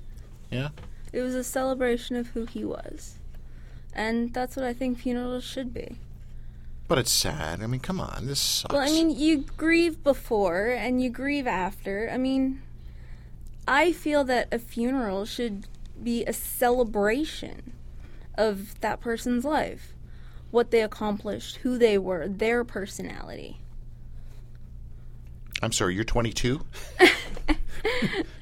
Yeah. 0.50 0.70
It 1.12 1.20
was 1.20 1.34
a 1.34 1.44
celebration 1.44 2.16
of 2.16 2.28
who 2.28 2.46
he 2.46 2.64
was. 2.64 3.18
And 3.92 4.32
that's 4.32 4.56
what 4.56 4.64
I 4.64 4.72
think 4.72 4.98
funerals 4.98 5.44
should 5.44 5.74
be. 5.74 5.98
But 6.88 6.98
it's 6.98 7.10
sad. 7.10 7.62
I 7.62 7.66
mean, 7.66 7.80
come 7.80 8.00
on. 8.00 8.26
This 8.26 8.40
sucks. 8.40 8.72
Well, 8.72 8.82
I 8.82 8.90
mean, 8.90 9.10
you 9.10 9.44
grieve 9.56 10.02
before 10.02 10.68
and 10.68 11.02
you 11.02 11.10
grieve 11.10 11.46
after. 11.46 12.10
I 12.10 12.16
mean, 12.16 12.62
I 13.68 13.92
feel 13.92 14.24
that 14.24 14.48
a 14.50 14.58
funeral 14.58 15.26
should 15.26 15.66
be 16.02 16.24
a 16.24 16.32
celebration 16.32 17.72
of 18.34 18.80
that 18.80 19.00
person's 19.00 19.44
life, 19.44 19.92
what 20.50 20.70
they 20.70 20.80
accomplished, 20.80 21.56
who 21.56 21.76
they 21.76 21.98
were, 21.98 22.26
their 22.26 22.64
personality. 22.64 23.58
I'm 25.62 25.72
sorry, 25.72 25.94
you're 25.94 26.04
22? 26.04 26.64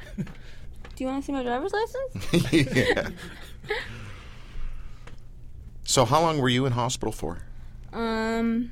Do 1.01 1.05
you 1.05 1.11
want 1.13 1.23
to 1.23 1.27
see 1.29 1.33
my 1.33 1.43
driver's 1.43 1.73
license? 1.73 2.53
yeah. 2.77 3.09
So 5.83 6.05
how 6.05 6.21
long 6.21 6.37
were 6.37 6.51
you 6.51 6.67
in 6.67 6.73
hospital 6.73 7.11
for? 7.11 7.39
Um, 7.95 8.71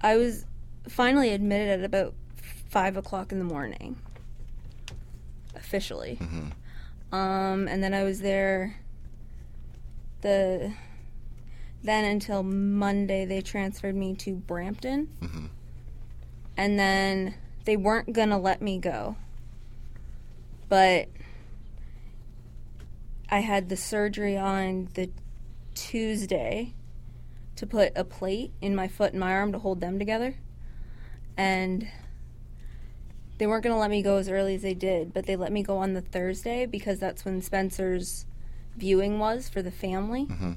I 0.00 0.16
was 0.16 0.46
finally 0.88 1.34
admitted 1.34 1.80
at 1.80 1.84
about 1.84 2.14
five 2.70 2.96
o'clock 2.96 3.30
in 3.30 3.38
the 3.38 3.44
morning, 3.44 4.00
officially. 5.54 6.18
Um, 7.12 7.68
and 7.68 7.84
then 7.84 7.92
I 7.92 8.02
was 8.02 8.20
there. 8.20 8.80
The 10.22 10.72
then 11.82 12.06
until 12.06 12.42
Monday, 12.42 13.26
they 13.26 13.42
transferred 13.42 13.96
me 13.96 14.14
to 14.14 14.34
Brampton, 14.34 15.10
mm-hmm. 15.20 15.46
and 16.56 16.78
then 16.78 17.34
they 17.66 17.76
weren't 17.76 18.14
gonna 18.14 18.38
let 18.38 18.62
me 18.62 18.78
go, 18.78 19.16
but 20.68 21.08
I 23.30 23.40
had 23.40 23.68
the 23.68 23.76
surgery 23.76 24.36
on 24.36 24.88
the 24.94 25.10
Tuesday 25.74 26.74
to 27.56 27.66
put 27.66 27.92
a 27.96 28.04
plate 28.04 28.52
in 28.60 28.74
my 28.74 28.88
foot 28.88 29.12
and 29.12 29.20
my 29.20 29.32
arm 29.32 29.52
to 29.52 29.58
hold 29.58 29.80
them 29.80 29.98
together. 29.98 30.34
And 31.36 31.88
they 33.38 33.46
weren't 33.46 33.64
going 33.64 33.74
to 33.74 33.80
let 33.80 33.90
me 33.90 34.02
go 34.02 34.16
as 34.16 34.28
early 34.28 34.54
as 34.54 34.62
they 34.62 34.74
did, 34.74 35.12
but 35.12 35.26
they 35.26 35.36
let 35.36 35.52
me 35.52 35.62
go 35.62 35.78
on 35.78 35.92
the 35.94 36.00
Thursday 36.00 36.66
because 36.66 36.98
that's 36.98 37.24
when 37.24 37.40
Spenser's 37.42 38.26
viewing 38.76 39.18
was 39.18 39.48
for 39.48 39.62
the 39.62 39.70
family. 39.70 40.26
Mhm. 40.26 40.56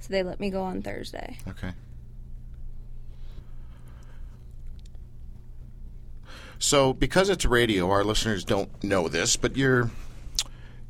So 0.00 0.08
they 0.10 0.22
let 0.22 0.40
me 0.40 0.50
go 0.50 0.62
on 0.62 0.82
Thursday. 0.82 1.38
Okay. 1.48 1.72
So, 6.58 6.92
because 6.92 7.28
it's 7.28 7.44
radio, 7.44 7.90
our 7.90 8.04
listeners 8.04 8.44
don't 8.44 8.82
know 8.82 9.08
this, 9.08 9.36
but 9.36 9.56
you're 9.56 9.90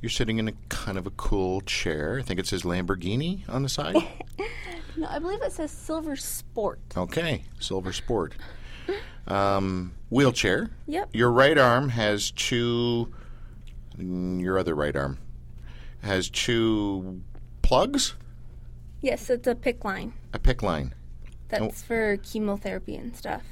you're 0.00 0.10
sitting 0.10 0.38
in 0.38 0.48
a 0.48 0.52
kind 0.68 0.98
of 0.98 1.06
a 1.06 1.10
cool 1.10 1.60
chair. 1.62 2.18
I 2.18 2.22
think 2.22 2.38
it 2.38 2.46
says 2.46 2.62
Lamborghini 2.62 3.48
on 3.48 3.62
the 3.62 3.68
side. 3.68 3.96
No, 4.96 5.08
I 5.08 5.18
believe 5.18 5.42
it 5.42 5.50
says 5.50 5.72
Silver 5.72 6.14
Sport. 6.14 6.78
okay, 6.96 7.42
Silver 7.58 7.92
Sport. 7.92 8.34
Um, 9.26 9.92
wheelchair. 10.08 10.70
Yep. 10.86 11.08
Your 11.12 11.32
right 11.32 11.58
arm 11.58 11.88
has 11.88 12.30
two. 12.30 13.12
mm, 13.98 14.40
Your 14.40 14.56
other 14.56 14.72
right 14.76 14.94
arm 14.94 15.18
has 16.02 16.30
two 16.30 17.22
plugs, 17.62 18.14
Yes, 19.02 19.28
it's 19.30 19.48
a 19.48 19.56
PICC 19.56 19.82
line. 19.84 20.12
a 20.32 20.38
PICC 20.38 20.62
line. 20.62 20.94
That's 21.48 21.82
for 21.82 22.16
chemotherapy 22.18 22.94
and 22.94 23.16
stuff. 23.16 23.42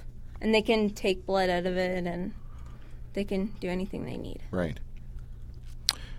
And 0.42 0.52
they 0.54 0.61
can 0.61 0.90
take 0.90 1.25
blood 1.25 1.49
out 1.49 1.64
of 1.66 1.76
it 1.78 2.04
and 2.04 2.32
they 3.14 3.22
can 3.25 3.46
do 3.61 3.68
anything 3.68 4.04
they 4.04 4.16
need. 4.16 4.40
Right. 4.50 4.78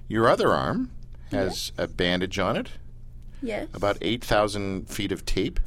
Your 0.07 0.29
other 0.29 0.49
arm 0.49 0.91
has 1.31 1.71
a 1.77 1.87
bandage 1.87 2.39
on 2.39 2.55
it, 2.55 2.69
Yes. 3.41 3.67
about 3.73 3.97
8,000 4.01 4.89
feet 4.89 5.11
of 5.11 5.25
tape, 5.25 5.59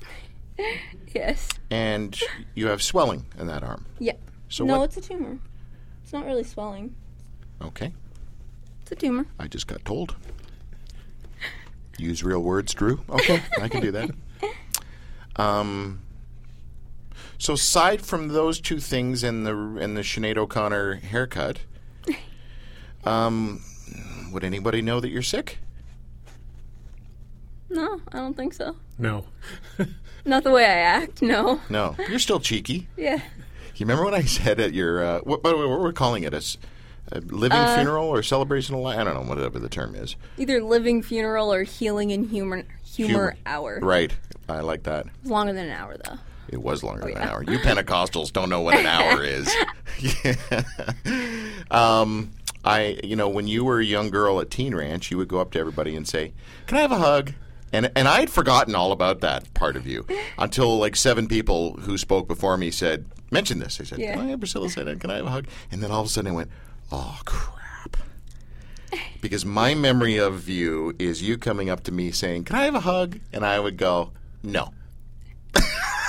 Yes. 1.15 1.49
and 1.71 2.19
you 2.55 2.69
have 2.69 2.83
swelling 2.83 3.27
in 3.39 3.47
that 3.49 3.63
arm. 3.63 3.85
Yep. 3.99 4.19
So 4.49 4.65
no, 4.65 4.79
what? 4.79 4.85
it's 4.85 4.97
a 4.97 5.01
tumor. 5.09 5.39
It's 6.03 6.13
not 6.15 6.25
really 6.25 6.45
swelling. 6.45 6.95
Okay, 7.61 7.93
It's 8.83 8.93
a 8.93 8.97
tumor. 8.97 9.27
I 9.39 9.49
just 9.49 9.67
got 9.67 9.85
told. 9.85 10.17
Use 11.99 12.23
real 12.25 12.43
words, 12.43 12.73
Drew. 12.75 13.01
Okay, 13.11 13.43
I 13.61 13.69
can 13.69 13.83
do 13.83 13.91
that. 13.93 14.11
Um, 15.39 16.01
so 17.39 17.55
aside 17.55 18.03
from 18.03 18.29
those 18.29 18.61
two 18.61 18.79
things 18.81 19.23
and 19.23 19.47
the 19.47 19.55
and 19.81 19.97
the 19.97 20.03
Sinead 20.03 20.37
O'Connor 20.37 20.95
haircut, 20.97 21.61
um, 23.05 23.63
would 24.33 24.45
anybody 24.45 24.83
know 24.83 25.01
that 25.01 25.11
you're 25.11 25.23
sick? 25.23 25.59
No, 27.69 28.01
I 28.13 28.19
don't 28.19 28.37
think 28.37 28.55
so. 28.55 28.77
No. 28.99 29.25
Not 30.25 30.45
the 30.45 30.51
way 30.51 30.65
I 30.65 30.69
act, 30.79 31.23
no. 31.23 31.61
No, 31.71 31.95
you're 32.09 32.19
still 32.19 32.41
cheeky. 32.41 32.89
Yeah. 32.97 33.17
You 33.77 33.85
remember 33.87 34.05
when 34.05 34.15
I 34.15 34.23
said 34.25 34.59
at 34.61 34.73
your 34.73 35.05
uh, 35.05 35.21
what, 35.21 35.43
by 35.43 35.51
the 35.51 35.57
way, 35.57 35.67
what 35.67 35.81
we're 35.81 35.93
calling 35.93 36.23
it 36.25 36.33
a 36.35 37.21
living 37.21 37.59
Uh, 37.59 37.77
funeral 37.77 38.09
or 38.09 38.23
celebration 38.23 38.75
of 38.75 38.81
life? 38.81 38.99
I 38.99 39.05
don't 39.05 39.15
know 39.15 39.23
whatever 39.29 39.59
the 39.59 39.69
term 39.69 39.95
is. 39.95 40.17
Either 40.39 40.61
living 40.63 41.03
funeral 41.03 41.53
or 41.53 41.63
healing 41.63 42.11
and 42.13 42.29
humor 42.29 42.65
humor, 42.85 43.37
hour. 43.47 43.79
Right. 43.83 44.13
I 44.49 44.61
like 44.61 44.85
that. 44.85 45.07
It's 45.21 45.31
longer 45.31 45.53
than 45.53 45.67
an 45.67 45.73
hour 45.73 45.97
though. 46.05 46.19
It 46.49 46.63
was 46.63 46.83
longer 46.83 47.03
than 47.03 47.17
an 47.23 47.29
hour. 47.29 47.43
You 47.43 47.59
Pentecostals 47.59 48.33
don't 48.33 48.49
know 48.49 48.61
what 48.61 48.77
an 48.77 48.87
hour 48.87 49.23
is. 49.25 49.53
Yeah. 50.01 50.63
Um, 51.71 52.31
I, 52.65 52.99
you 53.03 53.17
know, 53.17 53.29
when 53.29 53.49
you 53.49 53.65
were 53.65 53.81
a 53.81 53.85
young 53.85 54.11
girl 54.11 54.41
at 54.41 54.51
Teen 54.53 54.75
Ranch, 54.75 55.11
you 55.11 55.17
would 55.19 55.27
go 55.29 55.41
up 55.41 55.51
to 55.53 55.59
everybody 55.59 55.97
and 55.97 56.07
say, 56.07 56.33
"Can 56.67 56.79
I 56.79 56.81
have 56.83 56.93
a 56.93 56.99
hug?" 56.99 57.33
And 57.73 57.91
and 57.97 58.07
I 58.07 58.21
had 58.21 58.31
forgotten 58.31 58.75
all 58.77 58.93
about 58.93 59.21
that 59.21 59.53
part 59.55 59.75
of 59.77 59.87
you 59.87 60.07
until 60.39 60.79
like 60.79 60.95
seven 60.95 61.27
people 61.27 61.75
who 61.81 61.99
spoke 61.99 62.29
before 62.29 62.57
me 62.57 62.71
said, 62.71 63.07
"Mention 63.33 63.59
this." 63.59 63.79
They 63.79 63.85
said, 63.85 63.99
Yeah. 63.99 64.13
"Can 64.15 64.27
I 64.27 64.29
have 64.31 64.39
Priscilla 64.41 64.69
said, 64.71 65.01
can 65.01 65.11
I 65.11 65.17
have 65.17 65.27
a 65.27 65.31
hug?" 65.31 65.47
And 65.73 65.83
then 65.83 65.91
all 65.91 66.01
of 66.03 66.07
a 66.07 66.11
sudden 66.11 66.31
I 66.31 66.35
went, 66.35 66.51
"Oh 66.93 67.19
crap." 67.25 67.97
Because 69.21 69.45
my 69.45 69.75
memory 69.75 70.17
of 70.19 70.49
you 70.49 70.95
is 71.01 71.23
you 71.23 71.37
coming 71.39 71.69
up 71.69 71.83
to 71.85 71.93
me 71.93 72.13
saying, 72.13 72.45
"Can 72.45 72.55
I 72.57 72.65
have 72.67 72.77
a 72.77 72.81
hug?" 72.81 73.19
And 73.33 73.45
I 73.45 73.59
would 73.59 73.77
go, 73.77 74.13
"No." 74.43 74.73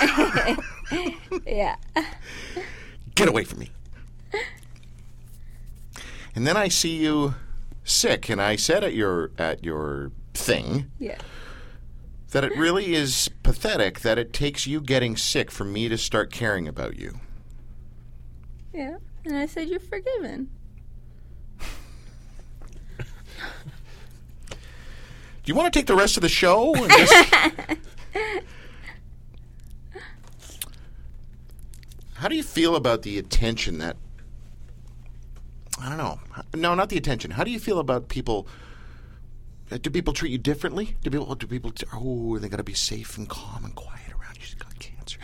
Yeah. 1.46 1.76
get 3.14 3.28
away 3.28 3.44
from 3.44 3.58
me. 3.60 3.70
And 6.34 6.46
then 6.46 6.56
I 6.56 6.68
see 6.68 6.96
you 6.96 7.34
sick, 7.84 8.28
and 8.28 8.40
I 8.40 8.56
said 8.56 8.84
at 8.84 8.94
your 8.94 9.30
at 9.38 9.64
your 9.64 10.12
thing 10.34 10.90
Yeah. 10.98 11.18
that 12.30 12.44
it 12.44 12.56
really 12.56 12.94
is 12.94 13.28
pathetic 13.42 14.00
that 14.00 14.18
it 14.18 14.32
takes 14.32 14.66
you 14.66 14.80
getting 14.80 15.16
sick 15.16 15.50
for 15.50 15.64
me 15.64 15.88
to 15.88 15.98
start 15.98 16.30
caring 16.30 16.68
about 16.68 16.96
you. 16.96 17.18
Yeah. 18.72 18.98
And 19.24 19.36
I 19.36 19.46
said 19.46 19.68
you're 19.68 19.80
forgiven. 19.80 20.50
Do 24.48 25.52
you 25.52 25.54
want 25.54 25.72
to 25.72 25.78
take 25.78 25.86
the 25.86 25.96
rest 25.96 26.16
of 26.16 26.20
the 26.22 26.28
show? 26.28 26.74
and 26.76 26.90
just- 26.92 27.32
How 32.18 32.28
do 32.28 32.36
you 32.36 32.42
feel 32.42 32.76
about 32.76 33.02
the 33.02 33.18
attention 33.18 33.78
that 33.78 33.96
I 35.80 35.88
don't 35.88 35.98
know. 35.98 36.18
No, 36.54 36.74
not 36.74 36.88
the 36.88 36.96
attention. 36.96 37.30
How 37.30 37.44
do 37.44 37.50
you 37.50 37.60
feel 37.60 37.78
about 37.78 38.08
people? 38.08 38.48
uh, 39.70 39.78
Do 39.80 39.90
people 39.90 40.12
treat 40.12 40.30
you 40.32 40.38
differently? 40.38 40.96
Do 41.02 41.10
people? 41.10 41.32
Do 41.34 41.46
people? 41.46 41.72
Oh, 41.94 42.38
they 42.38 42.48
got 42.48 42.56
to 42.56 42.64
be 42.64 42.74
safe 42.74 43.16
and 43.16 43.28
calm 43.28 43.64
and 43.64 43.74
quiet 43.74 44.10
around 44.10 44.36
you. 44.36 44.42
She's 44.42 44.54
got 44.54 44.76
cancer. 44.78 45.20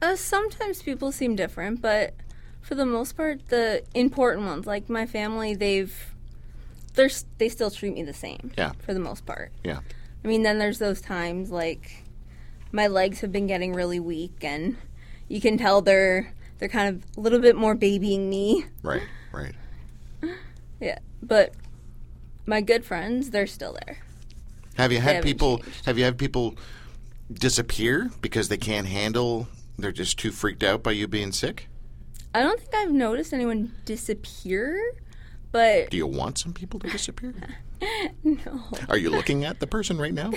Uh, 0.00 0.16
sometimes 0.16 0.82
people 0.82 1.12
seem 1.12 1.36
different, 1.36 1.82
but 1.82 2.14
for 2.62 2.74
the 2.74 2.86
most 2.86 3.14
part, 3.16 3.48
the 3.48 3.82
important 3.94 4.46
ones, 4.46 4.66
like 4.66 4.88
my 4.88 5.04
family, 5.06 5.54
they've 5.54 5.94
they're 6.94 7.10
they 7.38 7.48
still 7.48 7.70
treat 7.70 7.92
me 7.94 8.02
the 8.04 8.14
same. 8.14 8.52
Yeah. 8.56 8.72
For 8.78 8.94
the 8.94 9.00
most 9.00 9.26
part. 9.26 9.52
Yeah. 9.64 9.80
I 10.24 10.28
mean, 10.28 10.42
then 10.42 10.58
there's 10.58 10.78
those 10.78 11.02
times 11.02 11.50
like 11.50 12.04
my 12.72 12.86
legs 12.86 13.20
have 13.20 13.32
been 13.32 13.46
getting 13.46 13.74
really 13.74 14.00
weak, 14.00 14.42
and 14.42 14.78
you 15.28 15.40
can 15.40 15.58
tell 15.58 15.80
they're 15.82 16.32
they're 16.58 16.68
kind 16.68 16.88
of 16.96 17.16
a 17.18 17.20
little 17.20 17.40
bit 17.40 17.56
more 17.56 17.74
babying 17.74 18.28
me. 18.30 18.66
Right. 18.82 19.02
Right. 19.32 19.54
Yeah, 20.80 20.98
but 21.22 21.54
my 22.46 22.60
good 22.60 22.84
friends, 22.84 23.30
they're 23.30 23.46
still 23.46 23.72
there. 23.86 23.98
Have 24.76 24.92
you 24.92 25.00
had 25.00 25.22
people? 25.22 25.58
changed. 25.58 25.86
Have 25.86 25.98
you 25.98 26.04
had 26.04 26.18
people 26.18 26.56
disappear 27.32 28.10
because 28.20 28.48
they 28.48 28.58
can't 28.58 28.86
handle? 28.86 29.48
They're 29.78 29.92
just 29.92 30.18
too 30.18 30.30
freaked 30.30 30.62
out 30.62 30.82
by 30.82 30.90
you 30.90 31.06
being 31.08 31.32
sick. 31.32 31.68
I 32.34 32.42
don't 32.42 32.58
think 32.60 32.74
I've 32.74 32.90
noticed 32.90 33.32
anyone 33.32 33.72
disappear, 33.84 34.78
but 35.52 35.90
Do 35.90 35.96
you 35.96 36.06
want 36.08 36.38
some 36.38 36.52
people 36.52 36.80
to 36.80 36.90
disappear? 36.90 37.34
no. 38.24 38.64
Are 38.88 38.98
you 38.98 39.10
looking 39.10 39.44
at 39.44 39.60
the 39.60 39.66
person 39.66 39.96
right 39.96 40.12
now? 40.12 40.32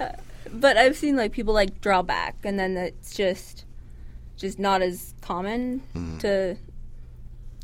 But 0.52 0.76
I've 0.76 0.96
seen 0.96 1.16
like 1.16 1.32
people 1.32 1.54
like 1.54 1.80
draw 1.80 2.02
back, 2.02 2.36
and 2.44 2.58
then 2.58 2.76
it's 2.76 3.14
just 3.14 3.64
just 4.36 4.58
not 4.58 4.82
as 4.82 5.14
common 5.20 5.82
Mm-hmm. 5.94 6.18
to 6.18 6.56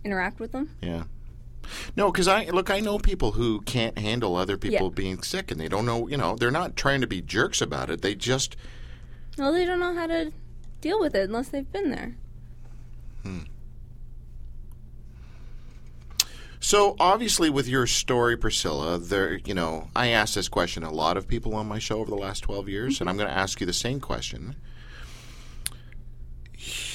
interact 0.05 0.41
with 0.41 0.53
them. 0.53 0.71
Yeah. 0.81 1.05
No, 1.97 2.11
because 2.11 2.27
I 2.29 2.47
look. 2.47 2.71
I 2.71 2.81
know 2.81 2.99
people 2.99 3.33
who 3.33 3.61
can't 3.63 3.97
handle 3.99 4.37
other 4.37 4.57
people 4.57 4.87
Yeah. 4.89 4.95
being 4.95 5.23
sick, 5.23 5.51
and 5.51 5.61
they 5.61 5.69
don't 5.69 5.87
know. 5.87 6.09
You 6.09 6.17
know, 6.17 6.35
they're 6.37 6.51
not 6.51 6.77
trying 6.77 7.01
to 7.03 7.07
be 7.07 7.23
jerks 7.23 7.61
about 7.61 7.89
it. 7.91 8.03
They 8.03 8.15
just 8.15 8.57
Well, 9.39 9.53
they 9.53 9.65
don't 9.65 9.81
know 9.81 9.95
how 9.95 10.07
to 10.09 10.33
deal 10.81 10.99
with 11.01 11.15
it 11.15 11.29
unless 11.29 11.49
they've 11.49 11.71
been 11.73 11.91
there. 11.91 12.17
So 16.65 16.95
obviously, 17.01 17.51
with 17.51 17.67
your 17.67 17.89
story, 17.89 18.37
Priscilla, 18.37 18.97
there, 18.97 19.35
you 19.45 19.53
know, 19.53 19.89
I 19.97 20.09
asked 20.09 20.37
this 20.37 20.49
question 20.49 20.85
a 20.85 20.93
lot 20.93 21.17
of 21.17 21.27
people 21.27 21.57
on 21.57 21.67
my 21.67 21.81
show 21.81 21.99
over 21.99 22.09
the 22.09 22.17
last 22.17 22.45
twelve 22.45 22.69
years, 22.69 23.01
and 23.01 23.11
I'm 23.11 23.17
mm-hmm. 23.17 23.25
going 23.25 23.35
to 23.35 23.39
ask 23.39 23.61
you 23.61 23.67
the 23.67 23.73
same 23.73 23.99
question. 23.99 24.55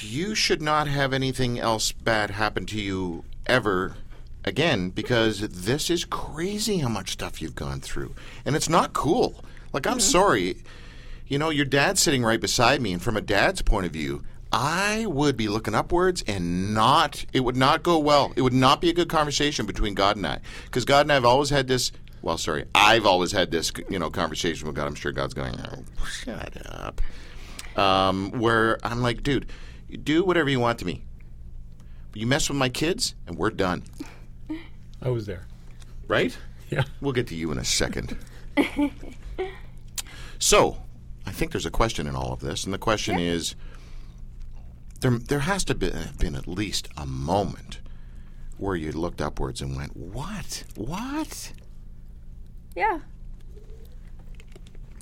You 0.00 0.34
should 0.34 0.62
not 0.62 0.88
have 0.88 1.12
anything 1.12 1.60
else 1.60 1.92
bad 1.92 2.30
happen 2.30 2.64
to 2.64 2.80
you 2.80 3.24
ever 3.46 3.96
again 4.42 4.88
because 4.88 5.40
this 5.40 5.90
is 5.90 6.06
crazy 6.06 6.78
how 6.78 6.88
much 6.88 7.12
stuff 7.12 7.42
you've 7.42 7.54
gone 7.54 7.82
through, 7.82 8.14
and 8.46 8.56
it's 8.56 8.70
not 8.70 8.94
cool. 8.94 9.44
Like, 9.74 9.86
I'm 9.86 9.98
mm-hmm. 9.98 10.00
sorry, 10.00 10.56
you 11.26 11.38
know, 11.38 11.50
your 11.50 11.66
dad's 11.66 12.00
sitting 12.00 12.24
right 12.24 12.40
beside 12.40 12.80
me, 12.80 12.94
and 12.94 13.02
from 13.02 13.18
a 13.18 13.20
dad's 13.20 13.60
point 13.60 13.84
of 13.84 13.92
view, 13.92 14.24
I 14.52 15.04
would 15.06 15.36
be 15.36 15.48
looking 15.48 15.74
upwards 15.74 16.24
and 16.26 16.72
not, 16.72 17.24
it 17.32 17.40
would 17.40 17.56
not 17.56 17.82
go 17.82 17.98
well. 17.98 18.32
It 18.34 18.42
would 18.42 18.54
not 18.54 18.80
be 18.80 18.88
a 18.88 18.94
good 18.94 19.08
conversation 19.08 19.66
between 19.66 19.94
God 19.94 20.16
and 20.16 20.26
I. 20.26 20.40
Because 20.64 20.84
God 20.84 21.02
and 21.02 21.12
I 21.12 21.14
have 21.14 21.24
always 21.24 21.50
had 21.50 21.68
this, 21.68 21.92
well, 22.22 22.38
sorry, 22.38 22.64
I've 22.74 23.04
always 23.04 23.32
had 23.32 23.50
this, 23.50 23.72
you 23.90 23.98
know, 23.98 24.10
conversation 24.10 24.66
with 24.66 24.76
God. 24.76 24.86
I'm 24.86 24.94
sure 24.94 25.12
God's 25.12 25.34
going, 25.34 25.54
oh, 25.60 25.84
shut 26.06 26.56
up. 26.66 27.00
Um, 27.76 28.30
where 28.32 28.78
I'm 28.82 29.02
like, 29.02 29.22
dude, 29.22 29.46
do 30.02 30.24
whatever 30.24 30.48
you 30.48 30.60
want 30.60 30.78
to 30.80 30.86
me. 30.86 31.04
You 32.14 32.26
mess 32.26 32.48
with 32.48 32.58
my 32.58 32.68
kids, 32.68 33.14
and 33.26 33.36
we're 33.36 33.50
done. 33.50 33.84
I 35.00 35.10
was 35.10 35.26
there. 35.26 35.46
Right? 36.08 36.36
Yeah. 36.70 36.84
We'll 37.00 37.12
get 37.12 37.28
to 37.28 37.34
you 37.34 37.52
in 37.52 37.58
a 37.58 37.64
second. 37.64 38.16
so, 40.38 40.78
I 41.26 41.30
think 41.30 41.52
there's 41.52 41.66
a 41.66 41.70
question 41.70 42.06
in 42.06 42.16
all 42.16 42.32
of 42.32 42.40
this, 42.40 42.64
and 42.64 42.74
the 42.74 42.78
question 42.78 43.18
is 43.18 43.54
there, 45.00 45.10
there 45.12 45.40
has 45.40 45.64
to 45.64 45.74
be, 45.74 45.90
have 45.90 46.18
been 46.18 46.34
at 46.34 46.48
least 46.48 46.88
a 46.96 47.06
moment 47.06 47.80
where 48.56 48.76
you 48.76 48.92
looked 48.92 49.20
upwards 49.20 49.60
and 49.60 49.76
went, 49.76 49.96
What? 49.96 50.64
What? 50.74 51.52
Yeah. 52.74 53.00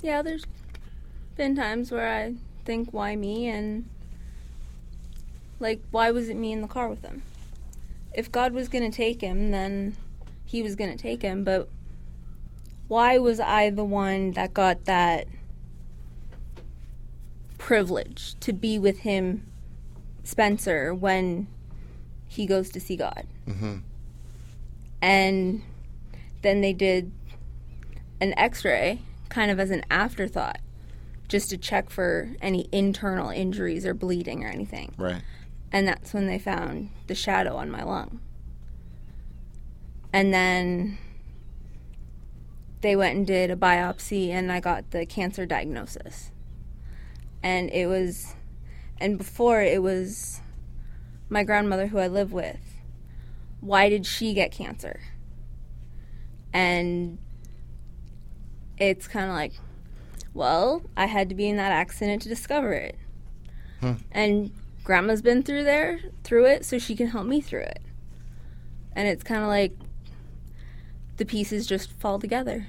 Yeah, 0.01 0.21
there's 0.21 0.45
been 1.35 1.55
times 1.55 1.91
where 1.91 2.07
I 2.07 2.35
think, 2.65 2.89
why 2.91 3.15
me? 3.15 3.47
And, 3.47 3.89
like, 5.59 5.81
why 5.91 6.11
was 6.11 6.29
it 6.29 6.35
me 6.35 6.51
in 6.51 6.61
the 6.61 6.67
car 6.67 6.87
with 6.87 7.03
him? 7.03 7.23
If 8.13 8.31
God 8.31 8.53
was 8.53 8.67
going 8.67 8.89
to 8.89 8.95
take 8.95 9.21
him, 9.21 9.51
then 9.51 9.95
he 10.45 10.61
was 10.61 10.75
going 10.75 10.91
to 10.91 10.97
take 10.97 11.21
him, 11.21 11.43
but 11.43 11.67
why 12.87 13.17
was 13.17 13.39
I 13.39 13.69
the 13.69 13.83
one 13.83 14.31
that 14.31 14.53
got 14.53 14.85
that 14.85 15.27
privilege 17.57 18.35
to 18.39 18.53
be 18.53 18.79
with 18.79 18.99
him, 18.99 19.46
Spenser, 20.27 20.93
when 20.93 21.47
he 22.27 22.45
goes 22.45 22.69
to 22.71 22.81
see 22.81 22.97
God? 22.97 23.25
Mm-hmm. 23.47 23.77
And 25.01 25.61
then 26.41 26.59
they 26.61 26.73
did 26.73 27.11
an 28.19 28.37
x 28.37 28.65
ray 28.65 28.99
kind 29.29 29.49
of 29.51 29.59
as 29.59 29.71
an 29.71 29.85
afterthought 29.89 30.59
just 31.27 31.49
to 31.49 31.57
check 31.57 31.89
for 31.89 32.35
any 32.41 32.67
internal 32.71 33.29
injuries 33.29 33.85
or 33.85 33.93
bleeding 33.93 34.43
or 34.43 34.47
anything. 34.47 34.93
Right. 34.97 35.21
And 35.71 35.87
that's 35.87 36.13
when 36.13 36.27
they 36.27 36.39
found 36.39 36.89
the 37.07 37.15
shadow 37.15 37.55
on 37.55 37.69
my 37.69 37.83
lung. 37.83 38.19
And 40.11 40.33
then 40.33 40.97
they 42.81 42.95
went 42.95 43.17
and 43.17 43.27
did 43.27 43.51
a 43.51 43.55
biopsy, 43.55 44.29
and 44.29 44.51
I 44.51 44.59
got 44.59 44.91
the 44.91 45.05
cancer 45.05 45.45
diagnosis. 45.45 46.31
And 47.43 47.69
it 47.69 47.87
was, 47.87 48.35
and 48.99 49.17
before 49.17 49.61
it 49.61 49.81
was 49.81 50.41
my 51.29 51.43
grandmother 51.43 51.87
who 51.87 51.97
I 51.97 52.07
live 52.07 52.31
with. 52.31 52.59
Why 53.59 53.89
did 53.89 54.05
she 54.05 54.33
get 54.33 54.51
cancer? 54.51 54.99
And 56.53 57.17
it's 58.77 59.07
kind 59.07 59.29
of 59.29 59.35
like, 59.35 59.53
well, 60.33 60.83
I 60.95 61.07
had 61.07 61.29
to 61.29 61.35
be 61.35 61.47
in 61.47 61.57
that 61.57 61.71
accident 61.71 62.21
to 62.23 62.29
discover 62.29 62.73
it. 62.73 62.95
Hmm. 63.81 63.93
And 64.11 64.51
grandma's 64.83 65.21
been 65.21 65.43
through 65.43 65.63
there, 65.63 65.99
through 66.23 66.45
it, 66.45 66.65
so 66.65 66.77
she 66.77 66.95
can 66.95 67.07
help 67.07 67.25
me 67.25 67.41
through 67.41 67.61
it. 67.61 67.81
And 68.95 69.07
it's 69.07 69.23
kind 69.23 69.41
of 69.41 69.47
like 69.47 69.73
the 71.17 71.25
pieces 71.25 71.67
just 71.67 71.91
fall 71.91 72.19
together. 72.19 72.67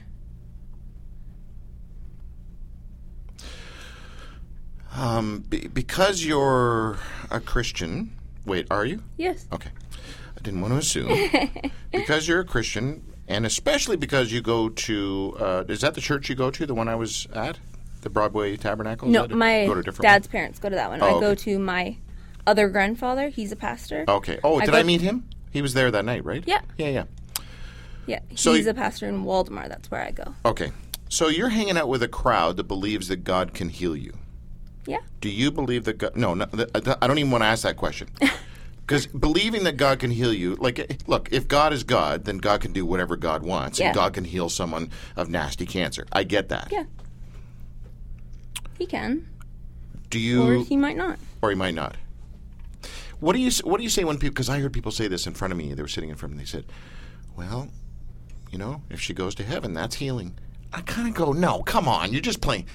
Um, 4.98 5.44
be, 5.48 5.68
because 5.68 6.24
you're 6.24 6.98
a 7.30 7.40
Christian, 7.40 8.10
wait, 8.44 8.66
are 8.70 8.84
you? 8.84 9.02
Yes. 9.16 9.46
Okay. 9.52 9.70
I 10.36 10.40
didn't 10.42 10.60
want 10.60 10.74
to 10.74 10.78
assume. 10.78 11.08
because 11.92 12.26
you're 12.26 12.40
a 12.40 12.44
Christian, 12.44 13.02
and 13.28 13.46
especially 13.46 13.96
because 13.96 14.32
you 14.32 14.40
go 14.40 14.68
to, 14.68 15.36
uh, 15.38 15.64
is 15.68 15.82
that 15.82 15.94
the 15.94 16.00
church 16.00 16.28
you 16.28 16.34
go 16.34 16.50
to, 16.50 16.66
the 16.66 16.74
one 16.74 16.88
I 16.88 16.96
was 16.96 17.28
at? 17.32 17.58
The 18.00 18.10
Broadway 18.10 18.56
Tabernacle? 18.56 19.08
No, 19.08 19.26
my 19.28 19.66
go 19.66 19.74
to 19.74 19.82
different 19.82 20.02
dad's 20.02 20.26
parents 20.28 20.58
go 20.58 20.68
to 20.68 20.76
that 20.76 20.88
one. 20.88 21.02
Oh, 21.02 21.06
I 21.06 21.10
okay. 21.10 21.20
go 21.20 21.34
to 21.34 21.58
my 21.58 21.96
other 22.46 22.68
grandfather. 22.68 23.28
He's 23.28 23.52
a 23.52 23.56
pastor. 23.56 24.04
Okay. 24.08 24.38
Oh, 24.42 24.60
I 24.60 24.64
did 24.64 24.74
I 24.74 24.82
meet 24.84 25.00
him? 25.00 25.28
He 25.50 25.62
was 25.62 25.74
there 25.74 25.90
that 25.90 26.04
night, 26.04 26.24
right? 26.24 26.42
Yeah. 26.46 26.60
Yeah, 26.76 26.88
yeah. 26.88 27.04
Yeah, 28.06 28.20
So 28.36 28.54
he's 28.54 28.64
you- 28.64 28.70
a 28.70 28.74
pastor 28.74 29.06
in 29.06 29.24
Waldemar. 29.24 29.68
That's 29.68 29.90
where 29.90 30.02
I 30.02 30.12
go. 30.12 30.34
Okay. 30.44 30.72
So 31.08 31.28
you're 31.28 31.50
hanging 31.50 31.76
out 31.76 31.88
with 31.88 32.02
a 32.02 32.08
crowd 32.08 32.56
that 32.56 32.64
believes 32.64 33.08
that 33.08 33.24
God 33.24 33.52
can 33.52 33.68
heal 33.68 33.94
you. 33.96 34.14
Yeah. 34.88 35.00
Do 35.20 35.28
you 35.28 35.50
believe 35.50 35.84
that 35.84 35.98
God? 35.98 36.16
No, 36.16 36.32
no 36.34 36.46
I 36.74 37.06
don't 37.06 37.18
even 37.18 37.30
want 37.30 37.42
to 37.42 37.46
ask 37.46 37.62
that 37.62 37.76
question. 37.76 38.08
Because 38.88 39.06
believing 39.06 39.64
that 39.64 39.76
God 39.76 39.98
can 39.98 40.10
heal 40.10 40.32
you, 40.32 40.54
like, 40.54 40.78
eh, 40.78 40.86
look, 41.06 41.28
if 41.30 41.46
God 41.46 41.74
is 41.74 41.84
God, 41.84 42.24
then 42.24 42.38
God 42.38 42.62
can 42.62 42.72
do 42.72 42.86
whatever 42.86 43.16
God 43.16 43.42
wants, 43.42 43.78
Yeah. 43.78 43.88
and 43.88 43.94
God 43.94 44.14
can 44.14 44.24
heal 44.24 44.48
someone 44.48 44.88
of 45.14 45.28
nasty 45.28 45.66
cancer. 45.66 46.06
I 46.10 46.22
get 46.22 46.48
that. 46.48 46.68
Yeah. 46.72 46.84
He 48.78 48.86
can, 48.86 49.28
Do 50.08 50.18
you? 50.18 50.42
or 50.42 50.64
he 50.64 50.78
might 50.78 50.96
not. 50.96 51.18
or 51.42 51.50
he 51.50 51.54
might 51.54 51.74
not. 51.74 51.96
What 53.20 53.34
do 53.34 53.40
you 53.40 53.50
What 53.64 53.76
do 53.76 53.82
you 53.82 53.90
say 53.90 54.04
when 54.04 54.16
people? 54.16 54.32
Because 54.32 54.48
I 54.48 54.58
heard 54.60 54.72
people 54.72 54.90
say 54.92 55.06
this 55.06 55.26
in 55.26 55.34
front 55.34 55.52
of 55.52 55.58
me. 55.58 55.74
They 55.74 55.82
were 55.82 55.88
sitting 55.88 56.08
in 56.08 56.16
front 56.16 56.32
of 56.32 56.38
me. 56.38 56.44
They 56.44 56.48
said, 56.48 56.64
"Well, 57.36 57.68
you 58.50 58.56
know, 58.56 58.80
if 58.88 59.00
she 59.02 59.12
goes 59.12 59.34
to 59.34 59.42
heaven, 59.42 59.74
that's 59.74 59.96
healing." 59.96 60.38
I 60.72 60.80
kind 60.80 61.08
of 61.08 61.14
go, 61.14 61.32
"No, 61.32 61.62
come 61.62 61.88
on, 61.88 62.12
you're 62.12 62.22
just 62.22 62.40
playing. 62.40 62.66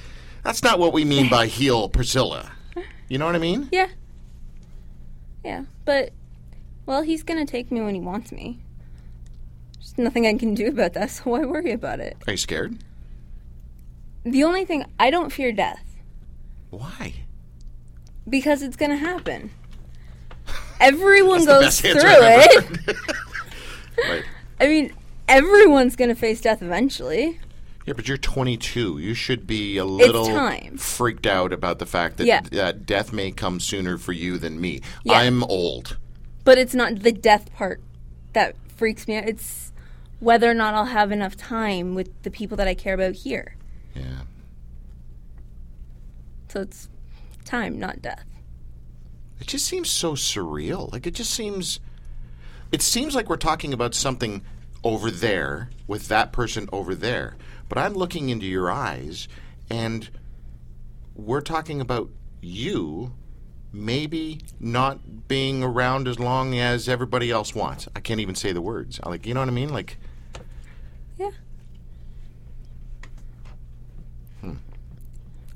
That's 0.43 0.63
not 0.63 0.79
what 0.79 0.93
we 0.93 1.06
mean 1.06 1.29
by 1.29 1.47
heal, 1.47 1.89
Priscilla. 1.89 2.51
You 3.08 3.17
know 3.17 3.25
what 3.25 3.36
I 3.36 3.39
mean?" 3.39 3.69
Yeah. 3.71 3.88
Yeah, 5.43 5.65
but 5.84 6.12
well, 6.86 7.01
he's 7.01 7.23
gonna 7.23 7.45
take 7.45 7.71
me 7.71 7.82
when 7.82 7.95
he 7.95 8.01
wants 8.01 8.32
me. 8.32 8.60
There's 9.75 9.97
nothing 9.97 10.25
I 10.25 10.34
can 10.36 10.53
do 10.53 10.67
about 10.67 10.93
that, 10.93 11.10
so 11.12 11.23
why 11.32 11.45
worry 11.45 11.71
about 11.71 11.99
it? 11.99 12.17
Are 12.27 12.32
you 12.32 12.38
scared? 12.38 12.77
The 14.23 14.43
only 14.43 14.63
thing 14.63 14.86
I 14.97 15.10
don't 15.10 15.32
fear 15.32 15.51
death 15.51 15.84
Why? 16.69 17.13
because 18.29 18.62
it's 18.62 18.77
gonna 18.77 18.95
happen. 18.95 19.51
everyone 20.79 21.43
goes 21.45 21.82
through 21.82 21.91
answer 21.91 22.08
I've 22.08 22.58
ever 22.58 22.79
it. 22.88 22.97
right. 23.97 24.23
I 24.60 24.67
mean, 24.67 24.93
everyone's 25.27 25.95
going 25.95 26.10
to 26.10 26.15
face 26.15 26.41
death 26.41 26.62
eventually. 26.62 27.39
Yeah, 27.86 27.93
but 27.93 28.08
you're 28.08 28.17
22. 28.17 28.98
You 29.00 29.13
should 29.13 29.46
be 29.46 29.78
a 29.78 29.86
little 29.86 30.26
freaked 30.78 31.28
out 31.28 31.52
about 31.52 31.80
the 31.80 31.86
fact 31.86 32.17
that 32.17 32.26
Yeah. 32.26 32.41
that 32.52 32.86
death 32.86 33.12
may 33.12 33.32
come 33.32 33.60
sooner 33.60 33.98
for 33.98 34.13
you 34.13 34.38
than 34.38 34.60
me. 34.62 34.82
Yeah. 35.04 35.13
I'm 35.13 35.43
old. 35.43 35.98
But 36.46 36.58
it's 36.58 36.74
not 36.74 37.00
the 37.00 37.12
death 37.12 37.54
part 37.54 37.82
that 38.34 38.56
freaks 38.76 39.08
me 39.08 39.17
out. 39.17 39.26
It's 39.28 39.72
whether 40.19 40.50
or 40.50 40.54
not 40.54 40.74
I'll 40.74 40.86
have 40.86 41.12
enough 41.12 41.36
time 41.36 41.93
with 41.96 42.10
the 42.24 42.32
people 42.32 42.56
that 42.58 42.67
I 42.67 42.74
care 42.74 42.93
about 42.93 43.15
here. 43.15 43.56
Yeah. 43.93 44.22
So 46.48 46.62
it's 46.62 46.88
time, 47.46 47.80
not 47.80 48.02
death. 48.02 48.26
It 49.41 49.48
just 49.48 49.65
seems 49.65 49.89
so 49.89 50.13
surreal. 50.13 50.91
Like 50.93 51.06
it 51.06 51.15
just 51.15 51.32
seems 51.32 51.80
it 52.72 52.82
seems 52.82 53.13
like 53.13 53.30
we're 53.30 53.38
talking 53.38 53.74
about 53.74 53.93
something 53.93 54.41
over 54.84 55.10
there 55.10 55.69
with 55.88 56.08
that 56.10 56.32
person 56.32 56.67
over 56.72 56.93
there. 56.96 57.36
But 57.69 57.78
I'm 57.78 57.93
looking 57.93 58.30
into 58.30 58.46
your 58.46 58.69
eyes 58.69 59.28
and 59.69 60.10
we're 61.15 61.41
talking 61.41 61.80
about 61.82 62.10
you 62.41 63.13
maybe 63.72 64.39
not 64.60 65.28
being 65.28 65.63
around 65.63 66.08
as 66.08 66.19
long 66.19 66.58
as 66.60 66.88
everybody 66.88 67.32
else 67.32 67.56
wants. 67.56 67.88
I 67.96 68.00
can't 68.02 68.19
even 68.19 68.36
say 68.36 68.52
the 68.52 68.62
words. 68.62 69.00
I 69.02 69.10
Like, 69.10 69.26
you 69.26 69.34
know 69.34 69.39
what 69.39 69.50
I 69.50 69.54
mean? 69.54 69.69
Like 69.69 69.98
Yeah. 71.17 71.32
Hmm. 74.41 74.54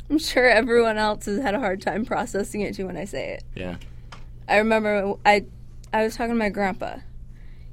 I'm 0.10 0.18
sure 0.18 0.48
everyone 0.48 0.98
else 0.98 1.26
has 1.26 1.40
had 1.42 1.54
a 1.54 1.60
hard 1.60 1.82
time 1.82 2.06
processing 2.06 2.62
it 2.62 2.76
too 2.76 2.88
when 2.88 2.98
I 2.98 3.06
say 3.06 3.34
it. 3.34 3.44
yeah. 3.56 3.76
I 4.48 4.58
remember 4.58 5.16
I 5.26 5.46
I 5.94 6.04
was 6.04 6.16
talking 6.16 6.34
to 6.34 6.38
my 6.38 6.50
grandpa. 6.50 6.98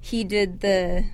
He 0.01 0.25
did 0.25 0.61
the 0.61 1.07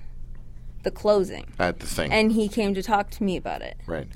the 0.82 0.90
closing 0.90 1.46
At 1.58 1.80
the 1.80 1.86
thing. 1.86 2.12
and 2.12 2.32
he 2.32 2.48
came 2.48 2.74
to 2.74 2.82
talk 2.82 3.10
to 3.10 3.22
me 3.24 3.36
about 3.36 3.62
it. 3.62 3.76
right. 3.86 4.08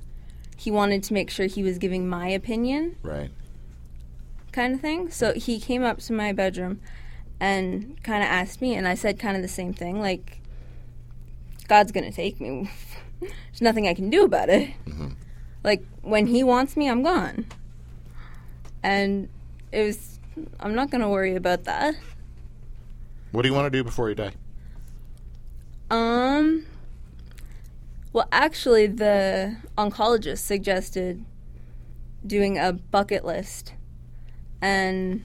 He 0.57 0.71
wanted 0.71 1.03
to 1.05 1.13
make 1.15 1.31
sure 1.31 1.47
he 1.47 1.63
was 1.63 1.79
giving 1.79 2.09
my 2.09 2.29
opinion 2.29 2.97
Right. 3.03 3.31
kind 4.53 4.75
of 4.75 4.81
thing. 4.81 5.11
So 5.11 5.33
he 5.35 5.59
came 5.61 5.83
up 5.83 5.99
to 6.01 6.13
my 6.13 6.33
bedroom 6.33 6.81
and 7.41 8.01
kind 8.03 8.23
of 8.23 8.29
asked 8.29 8.63
me 8.63 8.75
and 8.75 8.87
I 8.89 8.95
said 8.95 9.19
kind 9.19 9.37
of 9.37 9.43
the 9.43 9.49
same 9.49 9.75
thing 9.75 10.01
like 10.01 10.39
God's 11.69 11.93
going 11.93 12.05
to 12.05 12.13
take 12.15 12.41
me. 12.41 12.71
There's 13.21 13.61
nothing 13.63 13.89
I 13.89 13.95
can 13.95 14.11
do 14.11 14.25
about 14.25 14.49
it. 14.49 14.71
Mm-hmm. 14.87 15.09
Like 15.65 15.85
when 16.03 16.27
he 16.29 16.45
wants 16.45 16.77
me, 16.77 16.89
I'm 16.89 17.03
gone. 17.03 17.47
And 18.83 19.29
it 19.73 19.83
was 19.85 20.21
I'm 20.61 20.75
not 20.75 20.91
going 20.91 21.01
to 21.03 21.09
worry 21.09 21.35
about 21.37 21.65
that. 21.65 21.95
What 23.33 23.43
do 23.43 23.49
you 23.49 23.55
want 23.55 23.67
to 23.67 23.71
do 23.71 23.83
before 23.83 24.09
you 24.09 24.15
die? 24.15 24.33
Um. 25.91 26.67
Well, 28.13 28.29
actually, 28.31 28.87
the 28.87 29.57
oncologist 29.77 30.39
suggested 30.39 31.25
doing 32.27 32.59
a 32.59 32.73
bucket 32.73 33.25
list, 33.25 33.75
and 34.63 35.23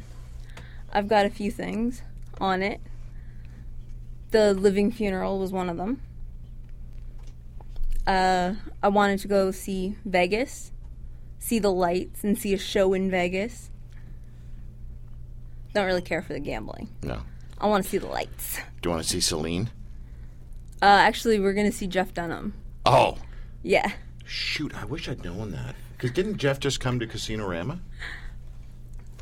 I've 0.91 1.07
got 1.07 1.25
a 1.25 1.29
few 1.29 1.51
things 1.51 2.01
on 2.39 2.61
it. 2.61 2.81
The 4.31 4.53
living 4.53 4.91
funeral 4.91 5.39
was 5.39 5.51
one 5.51 5.69
of 5.69 5.77
them. 5.77 6.01
Uh, 8.05 8.55
I 8.81 8.87
wanted 8.87 9.19
to 9.19 9.27
go 9.27 9.51
see 9.51 9.95
Vegas, 10.03 10.71
see 11.37 11.59
the 11.59 11.71
lights, 11.71 12.23
and 12.23 12.37
see 12.37 12.53
a 12.53 12.57
show 12.57 12.93
in 12.93 13.11
Vegas. 13.11 13.69
Don't 15.73 15.85
really 15.85 16.01
care 16.01 16.23
for 16.23 16.33
the 16.33 16.39
gambling. 16.39 16.89
No. 17.03 17.21
I 17.59 17.67
want 17.67 17.83
to 17.83 17.89
see 17.89 17.99
the 17.99 18.07
lights. 18.07 18.57
Do 18.81 18.89
you 18.89 18.95
want 18.95 19.03
to 19.03 19.09
see 19.09 19.19
Celine? 19.19 19.69
Uh, 20.81 20.85
actually, 20.85 21.39
we're 21.39 21.53
gonna 21.53 21.71
see 21.71 21.87
Jeff 21.87 22.13
Dunham. 22.13 22.53
Oh. 22.85 23.17
Yeah. 23.63 23.91
Shoot, 24.25 24.73
I 24.75 24.85
wish 24.85 25.09
I'd 25.09 25.23
known 25.23 25.51
that. 25.51 25.75
Because 25.93 26.11
didn't 26.11 26.37
Jeff 26.37 26.59
just 26.59 26.79
come 26.79 26.99
to 26.99 27.07
Casino 27.07 27.47
Rama? 27.47 27.79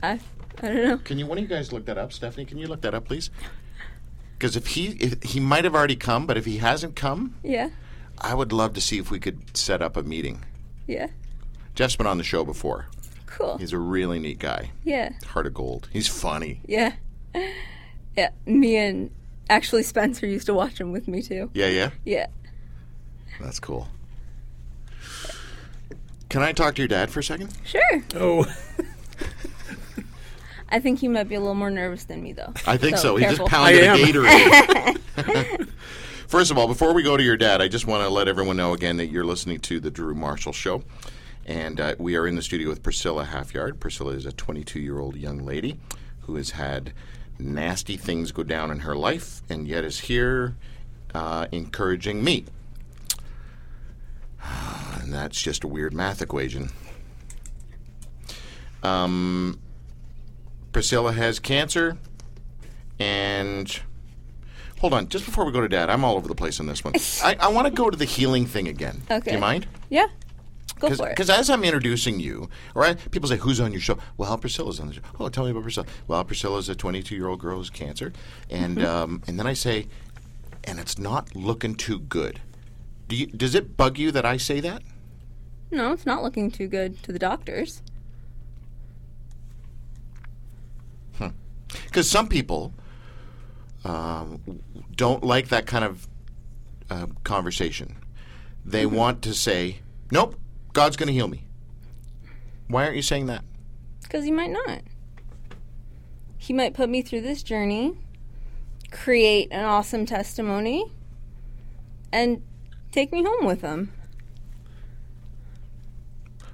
I 0.03 0.19
I 0.61 0.67
don't 0.67 0.83
know. 0.87 0.97
Can 0.99 1.17
you, 1.19 1.25
one 1.25 1.37
of 1.37 1.41
you 1.43 1.47
guys 1.47 1.71
look 1.71 1.85
that 1.85 1.97
up? 1.97 2.11
Stephanie, 2.13 2.45
can 2.45 2.57
you 2.57 2.67
look 2.67 2.81
that 2.81 2.93
up, 2.93 3.05
please? 3.05 3.29
Because 4.37 4.55
if 4.55 4.67
he, 4.67 4.87
if 4.99 5.21
he 5.23 5.39
might 5.39 5.63
have 5.63 5.73
already 5.75 5.95
come, 5.95 6.25
but 6.27 6.37
if 6.37 6.45
he 6.45 6.57
hasn't 6.57 6.95
come, 6.95 7.35
Yeah. 7.43 7.69
I 8.19 8.33
would 8.33 8.51
love 8.51 8.73
to 8.73 8.81
see 8.81 8.97
if 8.97 9.11
we 9.11 9.19
could 9.19 9.55
set 9.55 9.81
up 9.81 9.95
a 9.95 10.01
meeting. 10.03 10.43
Yeah. 10.87 11.07
Jeff's 11.75 11.95
been 11.95 12.07
on 12.07 12.17
the 12.17 12.23
show 12.23 12.43
before. 12.43 12.87
Cool. 13.27 13.57
He's 13.57 13.73
a 13.73 13.77
really 13.77 14.17
neat 14.17 14.39
guy. 14.39 14.71
Yeah. 14.83 15.11
Heart 15.27 15.45
of 15.47 15.53
gold. 15.53 15.87
He's 15.91 16.07
funny. 16.07 16.61
Yeah. 16.65 16.93
Yeah. 18.15 18.29
Me 18.47 18.75
and 18.77 19.11
actually 19.49 19.83
Spenser 19.83 20.27
used 20.27 20.45
to 20.47 20.53
watch 20.53 20.77
them 20.77 20.91
with 20.91 21.07
me 21.07 21.21
too. 21.21 21.49
Yeah, 21.53 21.67
yeah. 21.67 21.89
Yeah. 22.05 22.27
That's 23.39 23.59
cool. 23.59 23.87
Can 26.29 26.41
I 26.41 26.51
talk 26.51 26.75
to 26.75 26.81
your 26.81 26.87
dad 26.89 27.09
for 27.09 27.21
a 27.21 27.23
second? 27.23 27.53
Sure. 27.63 28.03
Oh, 28.15 28.45
I 30.69 30.79
think 30.79 30.99
he 30.99 31.07
might 31.07 31.29
be 31.29 31.35
a 31.35 31.39
little 31.39 31.55
more 31.55 31.69
nervous 31.69 32.03
than 32.05 32.21
me 32.21 32.33
though. 32.33 32.53
I 32.65 32.77
think 32.77 32.97
so. 32.97 33.03
So, 33.03 33.15
He 33.17 33.23
just 33.23 33.37
careful. 33.37 33.47
pounded 33.47 33.83
I 33.83 33.85
a 33.85 33.95
am. 33.95 33.97
Gatorade. 33.97 35.69
First 36.27 36.51
of 36.51 36.57
all, 36.57 36.67
before 36.67 36.93
we 36.93 37.03
go 37.03 37.15
to 37.15 37.23
your 37.23 37.37
dad, 37.37 37.61
I 37.61 37.69
just 37.69 37.87
want 37.87 38.03
to 38.03 38.09
let 38.09 38.27
everyone 38.27 38.57
know 38.57 38.73
again 38.73 38.97
that 38.97 39.07
you're 39.07 39.23
listening 39.23 39.59
to 39.61 39.79
the 39.79 39.89
Drew 39.89 40.13
Marshall 40.13 40.51
Show. 40.51 40.83
And 41.45 41.79
uh, 41.79 41.95
we 41.97 42.17
are 42.17 42.27
in 42.27 42.35
the 42.35 42.41
studio 42.41 42.67
with 42.67 42.83
Priscilla 42.83 43.23
Halfyard. 43.25 43.79
Priscilla 43.79 44.11
is 44.11 44.25
a 44.25 44.33
22 44.33 44.81
year 44.81 44.99
old 44.99 45.15
young 45.15 45.45
lady 45.45 45.79
who 46.21 46.35
has 46.35 46.51
had 46.51 46.91
nasty 47.39 47.97
things 47.97 48.31
go 48.31 48.43
down 48.43 48.71
in 48.71 48.79
her 48.79 48.95
life 48.95 49.41
and 49.49 49.67
yet 49.67 49.83
is 49.83 50.01
here 50.01 50.55
uh, 51.13 51.47
encouraging 51.51 52.23
me. 52.23 52.45
And 54.99 55.13
that's 55.13 55.41
just 55.41 55.63
a 55.63 55.69
weird 55.69 55.93
math 55.93 56.21
equation. 56.21 56.69
Um, 58.83 59.57
Priscilla 60.73 61.13
has 61.13 61.39
cancer, 61.39 61.97
and 62.99 63.79
hold 64.79 64.93
on, 64.93 65.07
just 65.07 65.25
before 65.25 65.45
we 65.45 65.53
go 65.53 65.61
to 65.61 65.69
Dad, 65.69 65.89
I'm 65.89 66.03
all 66.03 66.17
over 66.17 66.27
the 66.27 66.35
place 66.35 66.59
on 66.59 66.65
this 66.65 66.83
one. 66.83 66.93
I, 67.23 67.37
I 67.39 67.47
want 67.47 67.67
to 67.67 67.71
go 67.71 67.89
to 67.89 67.97
the 67.97 68.03
healing 68.03 68.45
thing 68.45 68.67
again. 68.67 69.01
Do 69.07 69.31
you 69.31 69.39
mind? 69.39 69.65
Yeah. 69.89 70.07
Go 70.79 70.89
for 70.93 71.07
it. 71.07 71.09
Because 71.11 71.29
as 71.29 71.49
I'm 71.49 71.63
introducing 71.63 72.19
you, 72.19 72.49
I, 72.75 72.93
people 72.95 73.27
say, 73.29 73.37
"Who's 73.37 73.59
on 73.59 73.71
your 73.71 73.81
show?" 73.81 73.97
Well, 74.17 74.37
Priscilla's 74.37 74.79
on 74.79 74.87
the 74.87 74.93
show. 74.93 75.01
Oh, 75.19 75.29
tell 75.29 75.45
me 75.45 75.51
about 75.51 75.63
Priscilla. 75.63 75.87
Well, 76.07 76.23
Priscilla's 76.23 76.69
a 76.69 76.75
22 76.75 77.15
year 77.15 77.27
old 77.27 77.39
girl 77.39 77.57
who's 77.57 77.69
cancer, 77.69 78.13
and 78.49 78.77
Mm-hmm. 78.77 78.85
um, 78.87 79.23
and 79.27 79.39
then 79.39 79.47
I 79.47 79.53
say, 79.53 79.87
and 80.63 80.79
it's 80.79 80.97
not 80.99 81.35
looking 81.35 81.75
too 81.75 81.99
good. 81.99 82.41
Do 83.07 83.15
you, 83.15 83.27
does 83.27 83.55
it 83.55 83.77
bug 83.77 83.97
you 83.97 84.11
that 84.11 84.25
I 84.25 84.37
say 84.37 84.59
that? 84.59 84.81
No, 85.71 85.91
it's 85.93 86.05
not 86.05 86.23
looking 86.23 86.51
too 86.51 86.67
good 86.67 87.01
to 87.03 87.11
the 87.11 87.19
doctors. 87.19 87.81
Because 91.85 92.09
some 92.09 92.27
people 92.29 92.73
um, 93.83 94.39
don't 94.95 95.23
like 95.23 95.49
that 95.49 95.65
kind 95.65 95.83
of 95.83 96.07
uh, 96.89 97.07
conversation. 97.23 97.97
They 98.65 98.85
want 98.85 99.21
to 99.23 99.33
say, 99.33 99.79
"Nope, 100.11 100.35
God's 100.77 100.95
going 100.95 101.07
to 101.07 101.13
heal 101.13 101.27
me." 101.27 101.43
Why 102.67 102.83
aren't 102.83 102.95
you 102.95 103.01
saying 103.01 103.25
that? 103.25 103.43
Because 104.03 104.23
he 104.25 104.31
might 104.31 104.51
not. 104.51 104.81
He 106.37 106.53
might 106.53 106.75
put 106.75 106.87
me 106.87 107.01
through 107.01 107.21
this 107.21 107.41
journey, 107.41 107.97
create 108.91 109.47
an 109.51 109.65
awesome 109.65 110.05
testimony, 110.05 110.85
and 112.13 112.43
take 112.91 113.11
me 113.11 113.23
home 113.23 113.43
with 113.45 113.61
him. 113.61 113.91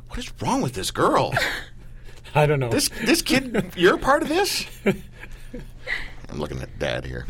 What 0.08 0.20
is 0.20 0.32
wrong 0.42 0.62
with 0.62 0.74
this 0.74 0.90
girl? 0.90 1.34
I 2.36 2.46
don't 2.46 2.62
know. 2.62 2.70
this 2.70 2.90
this 3.04 3.22
kid, 3.22 3.74
you're 3.76 3.96
a 3.96 4.00
part 4.00 4.24
of 4.24 4.30
this. 4.30 4.66
I'm 4.86 6.40
looking 6.40 6.62
at 6.62 6.80
Dad 6.80 7.06
here. 7.06 7.28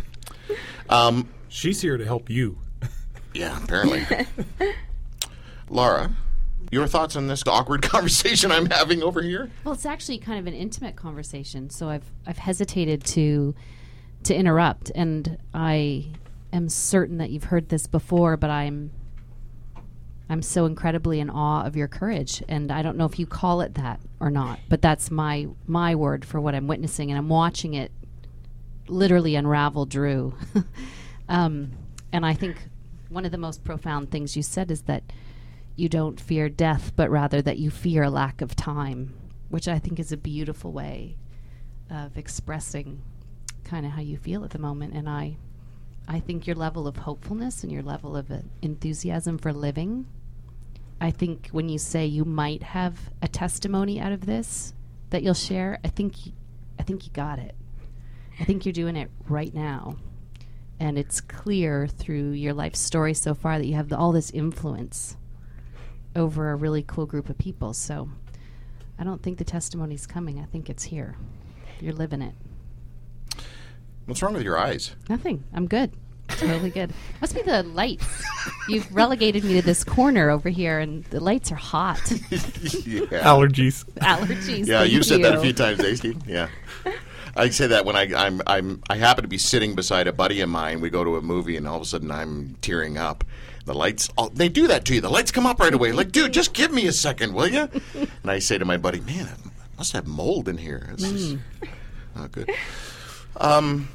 Um, 0.90 1.28
She's 1.50 1.82
here 1.82 1.98
to 1.98 2.06
help 2.06 2.30
you. 2.30 2.60
yeah, 3.34 3.62
apparently. 3.64 4.06
Laura, 5.70 6.16
your 6.72 6.88
thoughts 6.88 7.16
on 7.16 7.28
this 7.28 7.44
awkward 7.48 7.82
conversation 7.84 8.52
I'm 8.52 8.70
having 8.70 9.04
over 9.04 9.22
here? 9.22 9.50
Well, 9.64 9.74
it's 9.74 9.86
actually 9.86 10.18
kind 10.18 10.40
of 10.40 10.48
an 10.48 10.54
intimate 10.54 10.96
conversation, 10.96 11.70
so 11.70 11.90
I've 11.90 12.12
I've 12.26 12.38
hesitated 12.38 13.04
to 13.06 13.56
to 14.24 14.36
interrupt, 14.36 14.92
and 14.96 15.38
I 15.54 16.08
am 16.52 16.70
certain 16.70 17.18
that 17.18 17.30
you've 17.30 17.46
heard 17.46 17.70
this 17.70 17.88
before, 17.88 18.38
but 18.38 18.50
I'm 18.50 18.92
I'm 20.30 20.42
so 20.42 20.66
incredibly 20.66 21.20
in 21.20 21.30
awe 21.30 21.64
of 21.64 21.76
your 21.76 21.88
courage, 21.88 22.42
and 22.48 22.72
I 22.72 22.82
don't 22.82 22.98
know 22.98 23.06
if 23.06 23.20
you 23.20 23.26
call 23.26 23.62
it 23.62 23.76
that 23.76 24.00
or 24.20 24.32
not, 24.32 24.60
but 24.70 24.82
that's 24.82 25.12
my 25.12 25.48
my 25.68 25.96
word 25.96 26.26
for 26.26 26.40
what 26.40 26.56
I'm 26.56 26.68
witnessing, 26.68 27.12
and 27.12 27.18
I'm 27.18 27.30
watching 27.30 27.74
it 27.74 27.92
literally 28.88 29.36
unravel 29.36 29.86
Drew. 29.86 30.34
um, 31.30 31.72
and 32.12 32.26
I 32.26 32.34
think 32.34 32.58
one 33.10 33.26
of 33.26 33.32
the 33.32 33.38
most 33.38 33.64
profound 33.64 34.12
things 34.12 34.36
you 34.36 34.44
said 34.44 34.72
is 34.72 34.84
that 34.84 35.04
you 35.76 35.90
don't 35.90 36.20
fear 36.20 36.50
death, 36.50 36.94
but 36.96 37.10
rather 37.10 37.42
that 37.42 37.58
you 37.58 37.70
fear 37.72 38.04
a 38.04 38.10
lack 38.10 38.42
of 38.42 38.56
time, 38.56 39.14
which 39.50 39.68
I 39.68 39.80
think 39.80 40.00
is 40.00 40.12
a 40.12 40.18
beautiful 40.18 40.72
way 40.72 41.18
of 41.90 42.18
expressing 42.18 43.02
kind 43.64 43.86
of 43.86 43.94
how 43.94 44.02
you 44.02 44.18
feel 44.18 44.44
at 44.44 44.52
the 44.52 44.60
moment, 44.60 44.94
and 44.94 45.10
I, 45.10 45.38
I 46.08 46.20
think 46.20 46.46
your 46.46 46.56
level 46.56 46.88
of 46.88 46.98
hopefulness 46.98 47.64
and 47.64 47.72
your 47.72 47.82
level 47.82 48.16
of 48.16 48.30
uh, 48.30 48.40
enthusiasm 48.62 49.38
for 49.38 49.54
living. 49.54 50.06
I 51.02 51.12
think 51.12 51.50
when 51.52 51.70
you 51.70 51.78
say 51.80 52.06
you 52.06 52.24
might 52.26 52.64
have 52.64 52.98
a 53.22 53.28
testimony 53.28 54.00
out 54.00 54.12
of 54.12 54.26
this 54.26 54.74
that 55.10 55.24
you'll 55.24 55.34
share, 55.34 55.80
I 55.84 55.88
think, 55.88 56.14
y- 56.26 56.34
I 56.80 56.84
think 56.84 57.06
you 57.06 57.12
got 57.14 57.40
it. 57.40 57.56
I 58.40 58.44
think 58.44 58.66
you're 58.66 58.74
doing 58.74 58.96
it 58.96 59.10
right 59.28 59.54
now, 59.54 59.98
and 60.80 60.98
it's 60.98 61.22
clear 61.22 61.88
through 61.88 62.32
your 62.32 62.54
life 62.54 62.76
story 62.76 63.14
so 63.14 63.34
far 63.34 63.58
that 63.58 63.66
you 63.66 63.76
have 63.76 63.92
all 63.94 64.12
this 64.12 64.32
influence 64.32 65.16
over 66.16 66.52
a 66.52 66.56
really 66.56 66.84
cool 66.84 67.06
group 67.06 67.30
of 67.30 67.38
people. 67.38 67.74
So 67.74 68.10
I 69.00 69.04
don't 69.04 69.22
think 69.22 69.38
the 69.38 69.44
testimony's 69.44 70.06
coming. 70.06 70.40
I 70.40 70.46
think 70.46 70.70
it's 70.70 70.84
here. 70.84 71.16
You're 71.80 71.94
living 71.94 72.22
it. 72.22 72.36
What's 74.06 74.22
wrong 74.22 74.34
with 74.34 74.44
your 74.44 74.58
eyes? 74.58 74.96
Nothing. 75.10 75.44
I'm 75.54 75.68
good. 75.68 75.92
Totally 76.28 76.70
good. 76.70 76.92
Must 77.22 77.36
be 77.36 77.42
the 77.42 77.64
lights. 77.64 78.24
You've 78.68 78.94
relegated 78.94 79.44
me 79.44 79.54
to 79.54 79.62
this 79.62 79.84
corner 79.84 80.30
over 80.30 80.50
here, 80.50 80.80
and 80.80 81.04
the 81.06 81.20
lights 81.20 81.52
are 81.52 81.56
hot. 81.56 82.02
yeah. 82.30 83.24
Allergies. 83.24 83.86
Allergies. 83.96 84.68
Yeah, 84.68 84.84
you've 84.84 85.06
said 85.06 85.22
that 85.24 85.36
a 85.36 85.42
few 85.42 85.54
times, 85.54 85.80
eh, 85.82 85.96
Steve? 85.96 86.22
Yeah. 86.28 86.48
I 87.36 87.50
say 87.50 87.68
that 87.68 87.86
when 87.86 87.96
I, 87.96 88.14
I'm, 88.16 88.42
I'm, 88.46 88.82
I 88.90 88.98
happen 88.98 89.24
to 89.24 89.28
be 89.28 89.38
sitting 89.38 89.76
beside 89.76 90.08
a 90.08 90.14
buddy 90.14 90.42
of 90.42 90.50
mine. 90.50 90.82
We 90.82 90.90
go 90.90 91.04
to 91.04 91.18
a 91.18 91.22
movie, 91.22 91.58
and 91.58 91.68
all 91.68 91.78
of 91.78 91.82
a 91.82 91.86
sudden 91.86 92.12
I'm 92.12 92.56
tearing 92.62 92.98
up. 92.98 93.24
The 93.66 93.74
lights, 93.74 94.10
oh, 94.18 94.30
they 94.30 94.50
do 94.50 94.68
that 94.68 94.84
to 94.86 94.96
you. 94.96 95.02
The 95.02 95.10
lights 95.10 95.32
come 95.32 95.46
up 95.46 95.60
right 95.60 95.74
away. 95.74 95.94
Like, 95.94 96.12
dude, 96.12 96.34
just 96.34 96.54
give 96.54 96.74
me 96.74 96.88
a 96.88 96.92
second, 96.92 97.34
will 97.34 97.48
you? 97.48 97.70
And 97.94 98.32
I 98.32 98.40
say 98.40 98.58
to 98.58 98.66
my 98.66 98.78
buddy, 98.78 99.00
man, 99.00 99.30
I 99.46 99.78
must 99.78 99.94
have 99.94 100.06
mold 100.06 100.50
in 100.50 100.58
here. 100.58 100.90
This 100.98 101.04
is 101.04 101.38
not 102.16 102.32
good. 102.32 102.50
Um, 103.38 103.88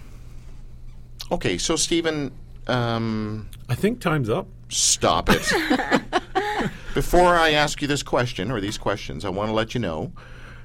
okay, 1.31 1.59
so 1.59 1.77
Stephen, 1.77 2.33
um, 2.67 3.49
I 3.69 3.75
think 3.75 4.01
time's 4.01 4.31
up. 4.31 4.47
Stop 4.71 5.29
it. 5.31 5.53
Before 6.95 7.37
I 7.37 7.51
ask 7.51 7.81
you 7.83 7.89
this 7.89 8.03
question 8.03 8.51
or 8.51 8.61
these 8.61 8.79
questions, 8.79 9.25
I 9.25 9.29
want 9.29 9.51
to 9.51 9.55
let 9.55 9.75
you 9.75 9.81
know 9.81 10.13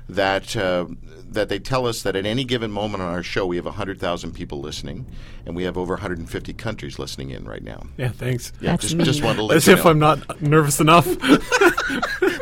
that 0.10 0.56
uh, 0.56 0.86
that 1.34 1.50
they 1.50 1.60
tell 1.60 1.86
us 1.86 2.02
that 2.04 2.16
at 2.16 2.26
any 2.26 2.44
given 2.44 2.72
moment 2.72 3.04
on 3.04 3.10
our 3.12 3.24
show 3.24 3.46
we 3.46 3.56
have 3.58 3.66
100,000 3.66 4.32
people 4.34 4.60
listening 4.60 5.06
and 5.46 5.56
we 5.56 5.64
have 5.64 5.78
over 5.78 5.94
150 5.96 6.54
countries 6.54 6.98
listening 7.00 7.30
in 7.32 7.46
right 7.46 7.64
now. 7.64 7.84
Yeah, 7.98 8.10
thanks. 8.10 8.52
Yeah, 8.62 8.72
That's 8.72 8.84
just 8.84 8.96
me. 8.96 9.04
just 9.04 9.24
wanted 9.24 9.38
to 9.38 9.44
let 9.44 9.58
As 9.58 9.68
you 9.68 9.74
if 9.74 9.84
know. 9.84 9.92
I'm 9.92 10.00
not 10.00 10.42
nervous 10.42 10.80
enough. 10.80 11.06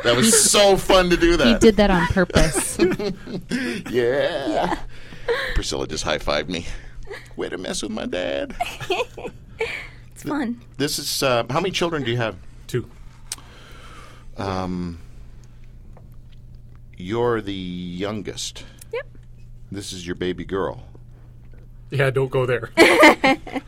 That 0.04 0.15
was 0.15 0.49
so 0.49 0.77
fun 0.77 1.10
to 1.12 1.17
do 1.17 1.32
He 1.32 1.38
that. 1.38 1.62
did 1.62 1.75
that 1.75 1.91
on 1.91 2.08
purpose. 2.08 2.77
Yeah. 3.91 4.80
Priscilla 5.54 5.86
just 5.88 6.04
high-fived 6.04 6.49
me. 6.49 6.65
Way 7.36 7.49
to 7.49 7.58
mess 7.58 7.84
with 7.84 7.91
my 7.91 8.06
dad. 8.08 8.56
It's 10.13 10.23
fun. 10.23 10.60
This 10.77 10.97
is 10.97 11.21
uh, 11.23 11.43
how 11.49 11.60
many 11.60 11.71
children 11.71 12.04
do 12.04 12.10
you 12.12 12.17
have? 12.17 12.36
Two. 12.67 12.89
Um, 14.38 14.99
you're 16.97 17.41
the 17.41 17.54
youngest. 17.54 18.63
Yep. 19.71 19.77
This 19.77 19.93
is 19.93 20.05
your 20.05 20.15
baby 20.15 20.45
girl. 20.45 20.84
Yeah, 21.89 22.10
don't 22.10 22.31
go 22.31 22.45
there. 22.45 22.69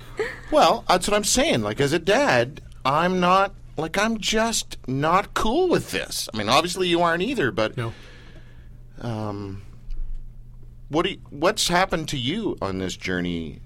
Well, 0.54 0.86
that's 0.88 1.08
what 1.08 1.18
I'm 1.18 1.24
saying. 1.24 1.64
Like, 1.64 1.82
as 1.82 1.94
a 1.94 2.00
dad, 2.00 2.62
I'm 2.86 3.20
not, 3.20 3.56
like, 3.76 3.98
I'm 3.98 4.20
just 4.20 4.78
not 4.88 5.34
cool 5.34 5.68
with 5.68 5.90
this. 5.90 6.30
I 6.32 6.38
mean, 6.38 6.48
obviously 6.48 6.88
you 6.88 7.02
aren't 7.02 7.24
either, 7.24 7.50
but, 7.50 7.76
no. 7.76 7.92
um, 9.02 9.64
what 10.90 11.06
do 11.06 11.14
you, 11.14 11.18
what's 11.32 11.70
happened 11.70 12.08
to 12.10 12.20
you 12.20 12.56
on 12.62 12.78
this 12.78 12.96
journey? 12.96 13.62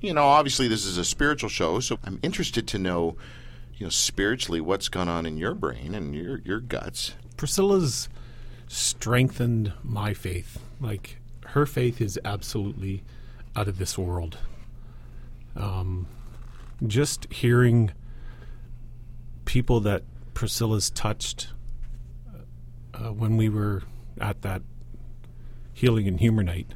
You 0.00 0.14
know, 0.14 0.22
obviously 0.22 0.68
this 0.68 0.86
is 0.86 0.98
a 0.98 1.04
spiritual 1.04 1.48
show, 1.48 1.80
so 1.80 1.98
I'm 2.04 2.20
interested 2.22 2.68
to 2.68 2.78
know, 2.78 3.16
you 3.76 3.86
know, 3.86 3.90
spiritually 3.90 4.60
what's 4.60 4.88
gone 4.88 5.08
on 5.08 5.26
in 5.26 5.36
your 5.36 5.54
brain 5.54 5.96
and 5.96 6.14
your, 6.14 6.38
your 6.44 6.60
guts. 6.60 7.14
Priscilla's 7.36 8.08
strengthened 8.68 9.72
my 9.82 10.14
faith. 10.14 10.60
Like 10.80 11.16
her 11.54 11.66
faith 11.66 12.00
is 12.00 12.18
absolutely 12.24 13.04
out 13.54 13.68
of 13.68 13.78
this 13.78 13.96
world. 13.96 14.38
Um, 15.54 16.08
just 16.84 17.32
hearing 17.32 17.92
people 19.44 19.78
that 19.78 20.02
Priscilla's 20.34 20.90
touched 20.90 21.52
uh, 22.92 23.12
when 23.12 23.36
we 23.36 23.48
were 23.48 23.84
at 24.20 24.42
that 24.42 24.62
healing 25.72 26.08
and 26.08 26.18
humor 26.18 26.42
night, 26.42 26.74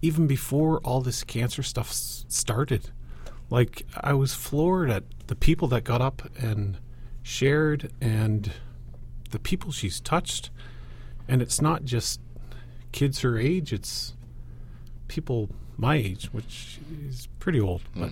even 0.00 0.28
before 0.28 0.78
all 0.84 1.00
this 1.00 1.24
cancer 1.24 1.64
stuff 1.64 1.90
s- 1.90 2.24
started, 2.28 2.90
like 3.50 3.84
I 4.00 4.12
was 4.12 4.32
floored 4.32 4.90
at 4.90 5.02
the 5.26 5.34
people 5.34 5.66
that 5.68 5.82
got 5.82 6.00
up 6.00 6.22
and 6.38 6.78
shared 7.24 7.90
and 8.00 8.52
the 9.30 9.40
people 9.40 9.72
she's 9.72 9.98
touched. 9.98 10.50
And 11.26 11.42
it's 11.42 11.60
not 11.60 11.84
just 11.84 12.20
kids 12.92 13.20
her 13.20 13.38
age, 13.38 13.72
it's 13.72 14.14
people 15.08 15.50
my 15.76 15.96
age, 15.96 16.26
which 16.32 16.78
is 17.08 17.28
pretty 17.38 17.60
old. 17.60 17.82
But 17.96 18.10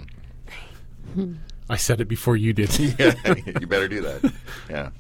I 1.69 1.77
said 1.77 2.01
it 2.01 2.09
before 2.09 2.37
you 2.37 2.53
did. 2.53 2.77
yeah, 2.99 3.15
you 3.61 3.67
better 3.67 3.89
do 3.89 4.01
that. 4.03 4.33
Yeah. 4.71 4.91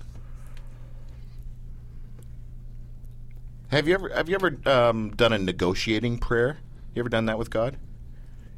Have 3.68 3.86
you 3.86 3.94
ever 3.94 4.08
have 4.10 4.28
you 4.28 4.34
ever 4.34 4.56
um, 4.66 5.10
done 5.10 5.32
a 5.32 5.38
negotiating 5.38 6.18
prayer? 6.18 6.58
You 6.94 7.00
ever 7.00 7.08
done 7.08 7.26
that 7.26 7.38
with 7.38 7.50
God? 7.50 7.76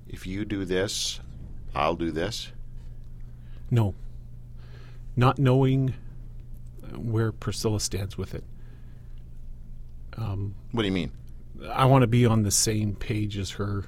If 0.09 0.27
you 0.27 0.45
do 0.45 0.65
this, 0.65 1.21
I'll 1.75 1.97
do 1.97 2.11
this. 2.11 2.53
no. 3.71 3.95
Not 5.17 5.39
knowing 5.39 5.95
where 6.95 7.33
Priscilla 7.33 7.81
stands 7.81 8.17
with 8.17 8.33
it. 8.33 8.45
Um, 10.21 10.55
what 10.73 10.83
do 10.83 10.87
you 10.89 10.93
mean? 10.93 11.13
I 11.73 11.87
want 11.87 12.03
to 12.03 12.07
be 12.07 12.27
on 12.27 12.43
the 12.43 12.51
same 12.51 12.95
page 12.95 13.37
as 13.39 13.51
her. 13.53 13.85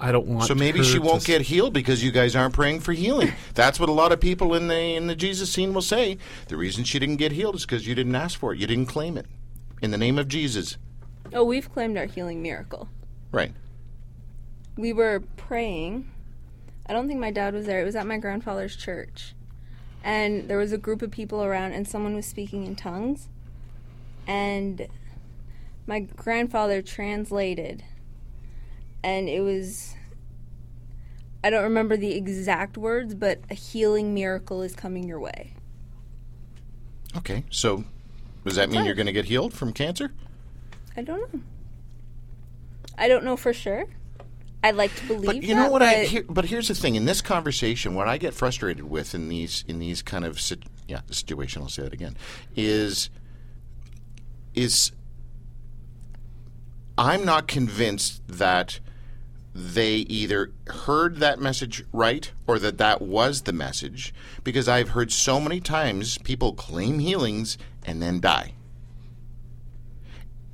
I 0.00 0.10
don't 0.10 0.26
want 0.26 0.46
So 0.46 0.54
maybe 0.54 0.78
her 0.78 0.84
she 0.84 0.98
won't 0.98 1.16
s- 1.16 1.26
get 1.26 1.42
healed 1.42 1.74
because 1.74 2.02
you 2.02 2.10
guys 2.10 2.34
aren't 2.34 2.54
praying 2.54 2.80
for 2.80 2.92
healing. 2.94 3.32
That's 3.54 3.78
what 3.78 3.88
a 3.90 3.92
lot 3.92 4.10
of 4.12 4.20
people 4.20 4.54
in 4.54 4.68
the 4.68 4.94
in 4.96 5.06
the 5.06 5.14
Jesus 5.14 5.50
scene 5.52 5.74
will 5.74 5.82
say. 5.82 6.16
The 6.48 6.56
reason 6.56 6.84
she 6.84 6.98
didn't 6.98 7.16
get 7.16 7.32
healed 7.32 7.56
is 7.56 7.66
because 7.66 7.86
you 7.86 7.94
didn't 7.94 8.14
ask 8.14 8.38
for 8.38 8.52
it. 8.54 8.58
You 8.58 8.66
didn't 8.66 8.86
claim 8.86 9.18
it. 9.18 9.26
In 9.82 9.90
the 9.90 9.98
name 9.98 10.18
of 10.18 10.28
Jesus. 10.28 10.78
Oh, 11.34 11.44
we've 11.44 11.70
claimed 11.72 11.98
our 11.98 12.06
healing 12.06 12.42
miracle. 12.42 12.88
Right. 13.32 13.52
We 14.76 14.92
were 14.94 15.22
praying. 15.36 16.08
I 16.86 16.92
don't 16.94 17.08
think 17.08 17.20
my 17.20 17.30
dad 17.30 17.52
was 17.52 17.66
there. 17.66 17.80
It 17.80 17.84
was 17.84 17.96
at 17.96 18.06
my 18.06 18.16
grandfather's 18.16 18.76
church. 18.76 19.34
And 20.02 20.48
there 20.48 20.56
was 20.58 20.72
a 20.72 20.78
group 20.78 21.02
of 21.02 21.10
people 21.10 21.42
around, 21.42 21.72
and 21.72 21.86
someone 21.86 22.14
was 22.14 22.26
speaking 22.26 22.64
in 22.64 22.76
tongues. 22.76 23.28
And 24.26 24.86
my 25.86 26.00
grandfather 26.00 26.82
translated. 26.82 27.84
And 29.02 29.28
it 29.28 29.40
was. 29.40 29.94
I 31.44 31.50
don't 31.50 31.62
remember 31.62 31.96
the 31.96 32.12
exact 32.12 32.76
words, 32.76 33.14
but 33.14 33.38
a 33.50 33.54
healing 33.54 34.14
miracle 34.14 34.62
is 34.62 34.74
coming 34.74 35.06
your 35.06 35.20
way. 35.20 35.54
Okay. 37.16 37.44
So 37.50 37.84
does 38.44 38.56
that 38.56 38.68
mean 38.70 38.84
you're 38.84 38.94
going 38.96 39.06
to 39.06 39.12
get 39.12 39.26
healed 39.26 39.52
from 39.52 39.72
cancer? 39.72 40.12
I 40.96 41.02
don't 41.02 41.32
know. 41.32 41.40
I 42.98 43.08
don't 43.08 43.24
know 43.24 43.36
for 43.36 43.52
sure. 43.52 43.84
I'd 44.64 44.74
like 44.74 44.94
to 44.96 45.06
believe 45.06 45.26
But 45.26 45.42
you 45.42 45.54
know 45.54 45.64
that, 45.64 45.72
what 45.72 45.82
I? 45.82 45.94
but- 46.02 46.06
Here, 46.06 46.24
but 46.28 46.44
here's 46.46 46.68
the 46.68 46.74
thing: 46.74 46.96
in 46.96 47.04
this 47.04 47.20
conversation, 47.20 47.94
what 47.94 48.08
I 48.08 48.18
get 48.18 48.34
frustrated 48.34 48.84
with 48.90 49.14
in 49.14 49.28
these 49.28 49.64
in 49.68 49.78
these 49.78 50.02
kind 50.02 50.24
of 50.24 50.40
yeah 50.88 51.02
situation, 51.10 51.62
I'll 51.62 51.68
say 51.68 51.82
that 51.82 51.92
again, 51.92 52.16
is 52.56 53.10
is 54.56 54.92
I'm 56.98 57.24
not 57.24 57.46
convinced 57.46 58.26
that 58.26 58.80
they 59.54 59.96
either 59.96 60.52
heard 60.66 61.16
that 61.16 61.40
message 61.40 61.84
right 61.92 62.30
or 62.46 62.58
that 62.58 62.76
that 62.78 63.00
was 63.00 63.42
the 63.42 63.52
message 63.52 64.14
because 64.44 64.68
I've 64.68 64.90
heard 64.90 65.10
so 65.10 65.40
many 65.40 65.60
times 65.60 66.18
people 66.18 66.52
claim 66.52 66.98
healings 66.98 67.56
and 67.86 68.02
then 68.02 68.20
die. 68.20 68.52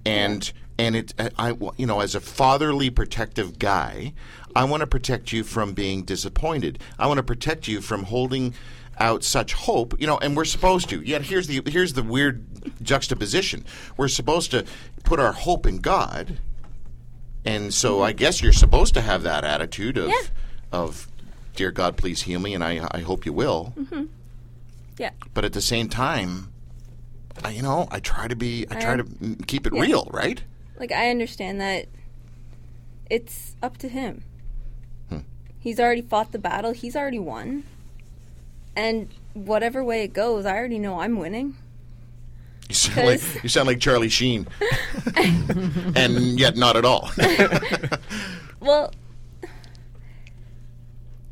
And 0.05 0.53
and 0.79 0.97
it 0.97 1.15
I 1.39 1.57
you 1.77 1.87
know 1.87 2.01
as 2.01 2.15
a 2.15 2.21
fatherly 2.21 2.91
protective 2.91 3.59
guy 3.59 4.15
I 4.55 4.65
want 4.65 4.83
to 4.83 4.87
protect 4.87 5.33
you 5.33 5.45
from 5.45 5.73
being 5.73 6.03
disappointed. 6.03 6.79
I 6.99 7.07
want 7.07 7.19
to 7.19 7.25
protect 7.25 7.69
you 7.69 7.81
from 7.81 8.05
holding 8.05 8.55
out 8.99 9.25
such 9.25 9.55
hope 9.55 10.01
you 10.01 10.07
know 10.07 10.19
and 10.19 10.37
we're 10.37 10.45
supposed 10.45 10.89
to. 10.91 11.01
Yet 11.01 11.23
here's 11.23 11.49
the 11.49 11.63
here's 11.67 11.95
the 11.95 12.03
weird 12.03 12.52
juxtaposition 12.83 13.65
we're 13.97 14.09
supposed 14.09 14.51
to 14.51 14.65
put 15.05 15.19
our 15.21 15.33
hope 15.33 15.67
in 15.67 15.79
God 15.79 16.39
and 17.45 17.73
so 17.75 18.03
I 18.03 18.13
guess 18.13 18.41
you're 18.43 18.53
supposed 18.53 18.95
to 18.95 19.01
have 19.01 19.23
that 19.25 19.45
attitude 19.45 19.99
of 19.99 20.09
Yeah. 20.09 20.21
of 20.73 21.09
dear 21.57 21.71
God 21.71 21.97
please 21.97 22.23
heal 22.23 22.41
me 22.41 22.55
and 22.55 22.63
I 22.65 22.87
I 22.93 23.01
hope 23.01 23.27
you 23.27 23.33
will 23.33 23.75
yeah. 24.99 25.11
but 25.35 25.45
at 25.45 25.53
the 25.53 25.61
same 25.61 25.89
time 25.89 26.53
I, 27.45 27.51
you 27.51 27.63
know 27.63 27.89
I 27.91 27.99
try 28.01 28.29
to 28.29 28.37
be 28.37 28.67
I 28.71 28.77
I 28.77 28.81
try 28.81 28.97
to 28.97 29.05
mm, 29.05 29.47
keep 29.47 29.67
it 29.67 29.73
Yeah. 29.75 29.83
real 29.83 30.09
right 30.13 30.43
like 30.79 30.93
I 30.93 31.11
understand 31.11 31.61
that 31.61 31.87
it's 33.11 33.57
up 33.63 33.77
to 33.79 33.89
him. 33.89 34.25
He's 35.59 35.79
already 35.79 36.03
fought 36.03 36.33
the 36.33 36.41
battle. 36.41 36.73
He's 36.73 36.97
already 36.97 37.21
won. 37.21 37.63
And 38.75 39.09
whatever 39.35 39.85
way 39.85 40.03
it 40.03 40.13
goes, 40.13 40.45
I 40.45 40.57
already 40.57 40.81
know 40.81 40.99
I'm 41.01 41.19
winning. 41.21 41.57
You 42.73 42.77
sound 42.77 43.07
like 43.07 43.43
you 43.43 43.49
sound 43.51 43.67
like 43.67 43.81
Charlie 43.81 44.09
Sheen, 44.09 44.49
and 45.95 46.41
yet 46.41 46.57
not 46.57 46.75
at 46.75 46.87
all. 46.87 47.11
Well, 48.61 48.95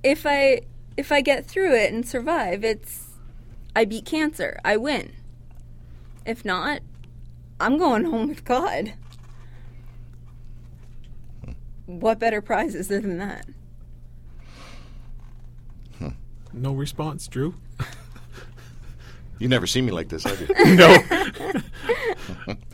if 0.03 0.26
I 0.26 0.62
if 0.96 1.12
I 1.12 1.20
get 1.20 1.46
through 1.46 1.76
it 1.76 1.92
and 1.92 2.05
survive, 2.05 2.64
it's 2.64 3.11
I 3.76 3.85
beat 3.85 4.05
cancer. 4.05 4.59
I 4.64 4.76
win. 4.76 5.12
If 6.26 6.44
not, 6.44 6.81
I'm 7.61 7.79
going 7.79 8.05
home 8.05 8.29
with 8.29 8.44
God. 8.44 8.94
What 11.87 12.18
better 12.18 12.42
prize 12.42 12.74
is 12.74 12.88
there 12.88 13.00
than 13.00 13.18
that? 13.18 13.46
No 16.53 16.72
response, 16.72 17.29
Drew. 17.29 17.55
You 19.40 19.48
never 19.48 19.66
see 19.66 19.83
me 19.83 19.90
like 19.90 20.09
this, 20.09 20.22
have 20.22 20.40
you? 20.40 20.46
No. 20.76 20.96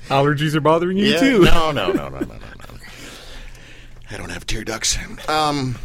Allergies 0.09 0.55
are 0.55 0.61
bothering 0.61 0.99
you 0.99 1.07
Yeah, 1.07 1.21
too. 1.21 1.41
No, 1.45 1.73
no, 1.73 1.93
no, 1.93 2.09
no, 2.09 2.19
no, 2.19 2.27
no, 2.27 2.27
no. 2.27 2.79
I 4.11 4.17
don't 4.19 4.29
have 4.31 4.45
tear 4.47 4.63
ducts. 4.65 4.99
Um, 5.29 5.77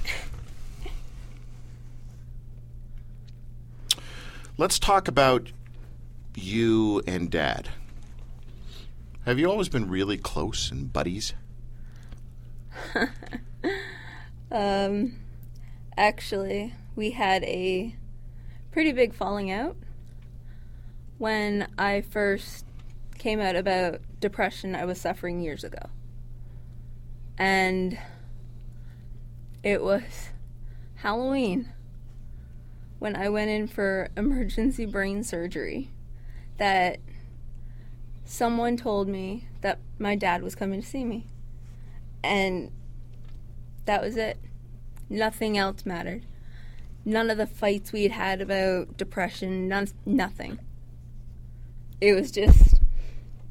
let's 4.58 4.78
talk 4.78 5.08
about 5.08 5.52
you 6.36 7.02
and 7.08 7.30
Dad. 7.32 7.70
Have 9.26 9.39
you 9.39 9.50
always 9.50 9.70
been 9.70 9.89
really 9.89 10.17
close 10.17 10.70
and 10.72 10.91
buddies? 10.91 11.34
Um, 14.54 15.15
actually, 15.96 16.74
we 16.98 17.12
had 17.12 17.41
a 17.46 17.96
pretty 18.74 18.91
big 18.91 19.13
falling 19.13 19.50
out 19.50 19.78
when 21.22 21.68
I 21.78 22.02
first 22.02 22.66
came 23.20 23.40
out 23.40 23.56
about 23.56 24.02
depression 24.20 24.74
I 24.74 24.86
was 24.86 25.00
suffering 25.00 25.40
years 25.40 25.64
ago. 25.64 25.92
And 27.38 28.00
it 29.62 29.84
was 29.84 30.30
Halloween 30.96 31.72
when 32.98 33.16
I 33.16 33.30
went 33.30 33.52
in 33.52 33.68
for 33.68 34.10
emergency 34.18 34.88
brain 34.88 35.24
surgery 35.24 35.92
that 36.58 36.98
someone 38.26 38.76
told 38.76 39.08
me 39.08 39.48
that 39.62 39.78
my 40.00 40.16
dad 40.16 40.42
was 40.42 40.56
coming 40.56 40.82
to 40.82 40.88
see 40.88 41.04
me. 41.04 41.28
And 42.24 42.72
that 43.86 44.02
was 44.02 44.18
it. 44.18 44.40
Nothing 45.08 45.56
else 45.56 45.86
mattered. 45.86 46.26
None 47.06 47.30
of 47.30 47.38
the 47.38 47.46
fights 47.46 47.92
we'd 47.92 48.10
had 48.10 48.42
about 48.42 48.98
depression, 48.98 49.68
none, 49.68 49.88
nothing. 50.04 50.58
It 52.02 52.14
was 52.14 52.32
just 52.32 52.82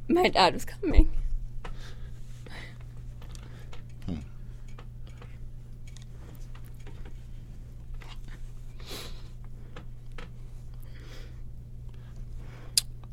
my 0.09 0.29
dad 0.29 0.55
was 0.55 0.65
coming. 0.65 1.11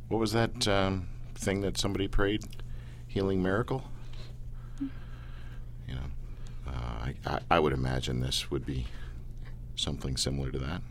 What 0.08 0.20
was 0.20 0.32
that 0.32 0.68
um, 0.68 1.10
thing 1.36 1.62
that 1.62 1.78
somebody 1.78 2.08
prayed? 2.08 2.46
Healing 3.08 3.44
miracle? 3.44 3.84
You 4.80 5.96
know, 5.96 6.02
uh, 6.66 6.72
I, 6.72 7.16
I, 7.26 7.40
I 7.52 7.60
would 7.60 7.74
imagine 7.74 8.22
this 8.22 8.50
would 8.50 8.66
be 8.66 8.88
something 9.76 10.18
similar 10.18 10.50
to 10.52 10.60
that. 10.60 10.82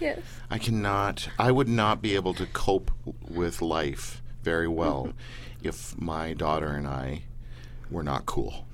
Yes. 0.00 0.18
I 0.50 0.58
cannot, 0.58 1.28
I 1.38 1.50
would 1.52 1.68
not 1.68 2.02
be 2.02 2.14
able 2.14 2.34
to 2.34 2.46
cope 2.46 2.90
with 3.28 3.62
life 3.62 4.22
very 4.42 4.68
well 4.68 5.12
if 5.62 5.98
my 6.00 6.32
daughter 6.34 6.68
and 6.68 6.86
I 6.86 7.22
were 7.90 8.02
not 8.02 8.26
cool. 8.26 8.66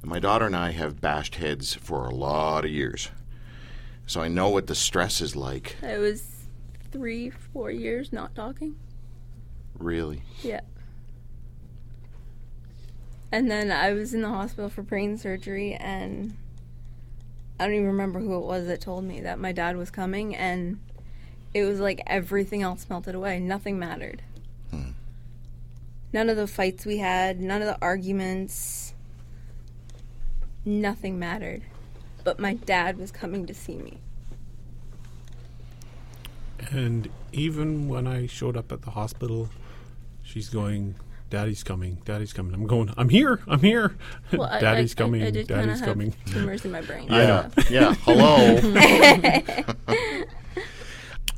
And 0.00 0.10
my 0.10 0.18
daughter 0.18 0.46
and 0.46 0.56
I 0.56 0.70
have 0.70 1.00
bashed 1.00 1.36
heads 1.36 1.74
for 1.74 2.06
a 2.06 2.14
lot 2.14 2.64
of 2.64 2.70
years. 2.70 3.10
So 4.06 4.20
I 4.20 4.28
know 4.28 4.48
what 4.48 4.68
the 4.68 4.74
stress 4.74 5.20
is 5.20 5.36
like, 5.36 5.76
I 5.82 5.98
was 5.98 6.24
three, 6.90 7.28
four 7.30 7.70
years 7.70 8.12
not 8.12 8.34
talking. 8.34 8.76
really. 9.78 10.22
Yeah. 10.42 10.60
And 13.30 13.50
then 13.50 13.70
I 13.70 13.92
was 13.92 14.14
in 14.14 14.22
the 14.22 14.28
hospital 14.28 14.70
for 14.70 14.82
brain 14.82 15.18
surgery, 15.18 15.74
and 15.74 16.34
I 17.58 17.64
don't 17.64 17.74
even 17.74 17.86
remember 17.88 18.20
who 18.20 18.36
it 18.36 18.44
was 18.44 18.66
that 18.66 18.80
told 18.80 19.04
me 19.04 19.20
that 19.22 19.38
my 19.38 19.52
dad 19.52 19.76
was 19.76 19.90
coming, 19.90 20.36
and 20.36 20.78
it 21.52 21.64
was 21.64 21.80
like 21.80 22.00
everything 22.06 22.62
else 22.62 22.86
melted 22.88 23.14
away. 23.14 23.40
Nothing 23.40 23.78
mattered. 23.78 24.22
Hmm. 24.70 24.90
None 26.12 26.30
of 26.30 26.36
the 26.36 26.46
fights 26.46 26.86
we 26.86 26.98
had, 26.98 27.40
none 27.40 27.60
of 27.60 27.66
the 27.66 27.78
arguments, 27.82 28.94
nothing 30.64 31.18
mattered. 31.18 31.62
But 32.24 32.38
my 32.38 32.54
dad 32.54 32.98
was 32.98 33.10
coming 33.10 33.46
to 33.46 33.54
see 33.54 33.76
me. 33.76 33.98
And 36.70 37.08
even 37.32 37.88
when 37.88 38.06
I 38.06 38.26
showed 38.26 38.56
up 38.56 38.72
at 38.72 38.82
the 38.82 38.90
hospital, 38.90 39.48
she's 40.22 40.48
going, 40.48 40.94
Daddy's 41.30 41.62
coming, 41.62 41.98
Daddy's 42.04 42.32
coming. 42.32 42.54
I'm 42.54 42.66
going, 42.66 42.92
I'm 42.96 43.10
here, 43.10 43.40
I'm 43.46 43.60
here. 43.60 43.96
Well, 44.32 44.48
Daddy's 44.60 44.94
I, 44.96 45.02
I- 45.02 45.04
coming, 45.04 45.22
I, 45.22 45.30
did 45.30 45.46
Daddy's 45.46 45.80
have 45.80 45.88
coming. 45.88 46.14
Tumors 46.26 46.64
in 46.64 46.72
my 46.72 46.80
brain. 46.80 47.06
Yeah, 47.10 47.50
yeah. 47.70 47.94
Hello. 48.00 48.58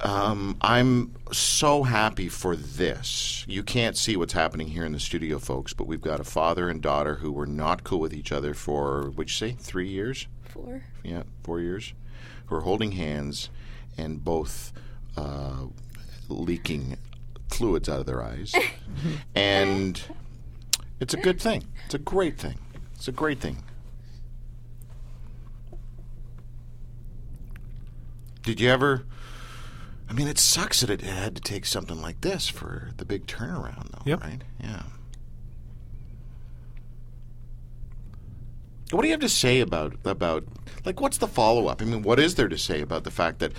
um, 0.01 0.57
I'm 0.61 1.15
so 1.33 1.83
happy 1.83 2.29
for 2.29 2.55
this. 2.55 3.45
You 3.49 3.65
can't 3.65 3.97
see 3.97 4.17
what's 4.17 4.33
happening 4.33 4.69
here 4.69 4.85
in 4.85 4.93
the 4.93 5.01
studio, 5.01 5.41
folks, 5.41 5.73
but 5.73 5.89
we've 5.89 6.01
got 6.01 6.21
a 6.21 6.25
father 6.25 6.69
and 6.69 6.81
daughter 6.81 7.17
who 7.17 7.33
were 7.33 7.47
not 7.47 7.83
cool 7.83 7.99
with 7.99 8.15
each 8.15 8.31
other 8.31 8.55
for, 8.55 9.11
what'd 9.11 9.29
you 9.31 9.35
say, 9.35 9.57
three 9.59 9.89
years? 9.89 10.29
Four. 10.45 10.83
Yeah, 11.03 11.25
four 11.43 11.61
years. 11.61 11.95
Who 12.47 12.57
are 12.57 12.61
holding 12.61 12.93
hands 12.93 13.51
and 13.99 14.23
both 14.25 14.73
uh, 15.17 15.67
leaking 16.29 16.97
fluids 17.51 17.89
out 17.89 18.01
of 18.01 18.07
their 18.07 18.23
eyes. 18.23 18.55
and 19.35 20.01
it's 21.01 21.15
a 21.15 21.17
good 21.19 21.41
thing. 21.41 21.65
It's 21.87 21.95
a 21.95 21.99
great 21.99 22.39
thing. 22.39 22.59
It's 22.95 23.09
a 23.09 23.13
great 23.13 23.41
thing. 23.41 23.63
Did 28.43 28.61
you 28.61 28.71
ever? 28.71 29.05
I 30.09 30.13
mean, 30.13 30.27
it 30.27 30.39
sucks 30.39 30.81
that 30.81 30.91
it 30.91 31.03
had 31.03 31.37
to 31.37 31.43
take 31.43 31.65
something 31.67 32.01
like 32.03 32.21
this 32.23 32.49
for 32.49 32.91
the 32.97 33.05
big 33.05 33.27
turnaround, 33.27 33.91
though, 33.93 34.03
Yep. 34.05 34.23
right? 34.23 34.43
Yeah. 34.61 34.83
What 38.91 39.03
do 39.03 39.07
you 39.09 39.13
have 39.13 39.21
to 39.21 39.29
say 39.29 39.61
about 39.61 39.95
about 40.05 40.45
like 40.85 41.01
what's 41.01 41.19
the 41.19 41.29
follow 41.29 41.69
up? 41.69 41.81
I 41.81 41.85
mean, 41.85 42.03
what 42.03 42.19
is 42.19 42.35
there 42.35 42.49
to 42.49 42.59
say 42.59 42.81
about 42.81 43.05
the 43.05 43.11
fact 43.13 43.39
that 43.39 43.53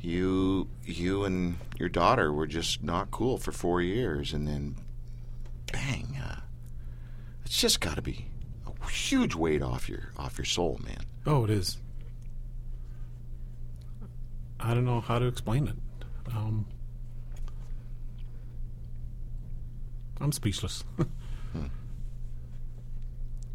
you 0.00 0.68
you 0.84 1.24
and 1.24 1.56
your 1.78 1.88
daughter 1.88 2.32
were 2.32 2.46
just 2.46 2.82
not 2.82 3.10
cool 3.10 3.38
for 3.38 3.52
four 3.52 3.80
years, 3.82 4.32
and 4.32 4.46
then 4.46 4.76
bang, 5.72 6.18
uh, 6.22 6.40
it's 7.44 7.58
just 7.60 7.80
got 7.80 7.96
to 7.96 8.02
be 8.02 8.26
a 8.66 8.88
huge 8.88 9.34
weight 9.34 9.62
off 9.62 9.88
your 9.88 10.12
off 10.16 10.38
your 10.38 10.44
soul, 10.44 10.80
man. 10.82 11.04
Oh, 11.26 11.44
it 11.44 11.50
is. 11.50 11.78
I 14.58 14.74
don't 14.74 14.84
know 14.84 15.00
how 15.00 15.18
to 15.18 15.26
explain 15.26 15.68
it. 15.68 15.76
Um, 16.34 16.66
I'm 20.20 20.32
speechless. 20.32 20.84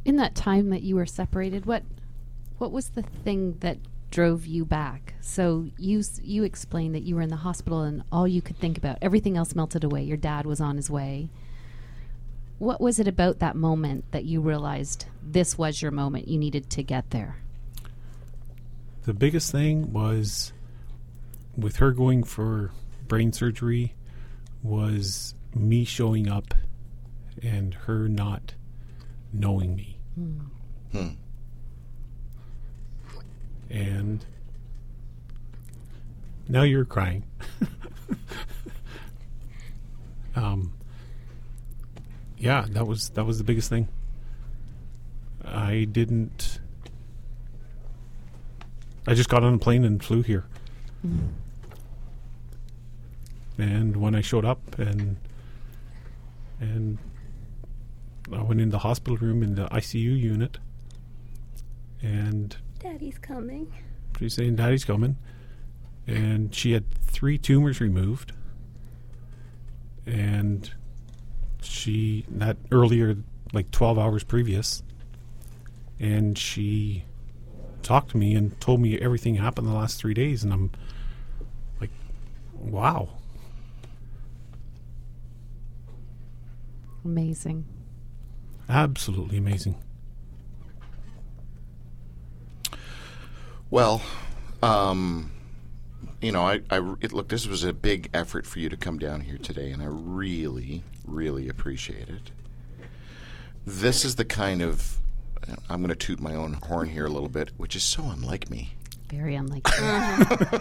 In 0.03 0.17
that 0.17 0.35
time 0.35 0.69
that 0.69 0.81
you 0.81 0.95
were 0.95 1.05
separated, 1.05 1.65
what 1.65 1.83
what 2.57 2.71
was 2.71 2.89
the 2.89 3.01
thing 3.01 3.57
that 3.59 3.77
drove 4.15 4.45
you 4.45 4.63
back? 4.63 5.13
So 5.19 5.67
you 5.77 6.01
you 6.23 6.43
explained 6.43 6.95
that 6.95 7.03
you 7.03 7.15
were 7.15 7.21
in 7.21 7.29
the 7.29 7.35
hospital 7.35 7.81
and 7.81 8.01
all 8.13 8.25
you 8.25 8.41
could 8.41 8.57
think 8.57 8.77
about, 8.77 8.97
everything 9.01 9.35
else 9.35 9.53
melted 9.53 9.83
away. 9.83 10.03
Your 10.03 10.15
dad 10.15 10.45
was 10.45 10.61
on 10.61 10.77
his 10.77 10.89
way. 10.89 11.29
What 12.57 12.79
was 12.79 12.97
it 12.97 13.09
about 13.09 13.39
that 13.39 13.57
moment 13.57 14.05
that 14.11 14.23
you 14.23 14.39
realized 14.39 15.07
this 15.21 15.57
was 15.57 15.81
your 15.81 15.91
moment? 15.91 16.29
You 16.29 16.39
needed 16.39 16.69
to 16.69 16.81
get 16.83 17.09
there. 17.09 17.35
the 19.03 19.13
biggest 19.13 19.51
thing 19.51 19.91
was 19.91 20.53
with 21.57 21.75
her 21.77 21.91
going 21.91 22.23
for 22.23 22.71
brain 23.09 23.33
surgery 23.33 23.93
was 24.63 25.35
me 25.53 25.83
showing 25.83 26.27
up 26.29 26.53
and 27.43 27.73
her 27.85 28.07
not 28.07 28.53
knowing 29.33 29.75
me. 29.75 29.99
Hmm. 30.15 30.39
Hmm. 30.93 31.09
And 33.69 34.23
now 36.47 36.63
you're 36.63 36.85
crying. 36.85 37.23
um, 40.35 40.73
yeah, 42.37 42.65
that 42.69 42.85
was 42.85 43.09
that 43.09 43.25
was 43.25 43.37
the 43.37 43.43
biggest 43.43 43.69
thing. 43.69 43.87
I 45.43 45.87
didn't. 45.91 46.59
I 49.07 49.13
just 49.13 49.29
got 49.29 49.43
on 49.43 49.53
a 49.53 49.57
plane 49.57 49.83
and 49.83 50.03
flew 50.03 50.21
here. 50.21 50.45
And 53.57 53.97
when 53.97 54.15
I 54.15 54.21
showed 54.21 54.45
up 54.45 54.77
and 54.77 55.17
and 56.59 56.97
I 58.33 58.41
went 58.41 58.59
in 58.59 58.69
the 58.69 58.79
hospital 58.79 59.17
room 59.17 59.43
in 59.43 59.55
the 59.55 59.67
ICU 59.67 60.19
unit, 60.19 60.57
and 62.01 62.57
Daddy's 62.85 63.17
coming. 63.17 63.73
she's 64.19 64.35
saying, 64.35 64.57
"Daddy's 64.57 64.85
coming," 64.85 65.17
and 66.05 66.53
she 66.53 66.73
had 66.73 66.89
three 67.01 67.37
tumors 67.39 67.81
removed, 67.81 68.31
and 70.05 70.71
she 71.63 72.25
that 72.29 72.57
earlier, 72.71 73.17
like 73.53 73.71
twelve 73.71 73.97
hours 73.97 74.23
previous, 74.23 74.83
and 75.99 76.37
she 76.37 77.05
talked 77.81 78.11
to 78.11 78.17
me 78.17 78.35
and 78.35 78.59
told 78.61 78.79
me 78.79 78.99
everything 78.99 79.35
happened 79.35 79.67
the 79.67 79.73
last 79.73 79.99
three 79.99 80.13
days, 80.13 80.43
and 80.43 80.53
I'm 80.53 80.69
like, 81.81 81.91
"Wow." 82.53 83.09
Amazing. 87.03 87.65
Absolutely 88.69 89.37
amazing. 89.39 89.75
Well, 93.75 94.01
um, 94.63 95.33
you 96.21 96.31
know, 96.31 96.43
I, 96.43 96.61
I 96.69 96.77
it, 97.01 97.11
look. 97.11 97.27
This 97.27 97.45
was 97.45 97.65
a 97.65 97.73
big 97.73 98.09
effort 98.13 98.47
for 98.47 98.59
you 98.59 98.69
to 98.69 98.77
come 98.77 98.97
down 98.99 99.19
here 99.19 99.37
today, 99.37 99.69
and 99.71 99.83
I 99.83 99.87
really, 99.89 100.81
really 101.05 101.49
appreciate 101.49 102.07
it. 102.07 102.31
This 103.65 104.05
is 104.05 104.15
the 104.15 104.23
kind 104.23 104.61
of 104.61 104.99
I'm 105.69 105.81
going 105.81 105.89
to 105.89 105.95
toot 105.97 106.21
my 106.21 106.35
own 106.35 106.53
horn 106.53 106.87
here 106.87 107.05
a 107.05 107.09
little 107.09 107.27
bit, 107.27 107.51
which 107.57 107.75
is 107.75 107.83
so 107.83 108.05
unlike 108.05 108.49
me. 108.49 108.75
Very 109.09 109.35
unlikely. 109.35 109.73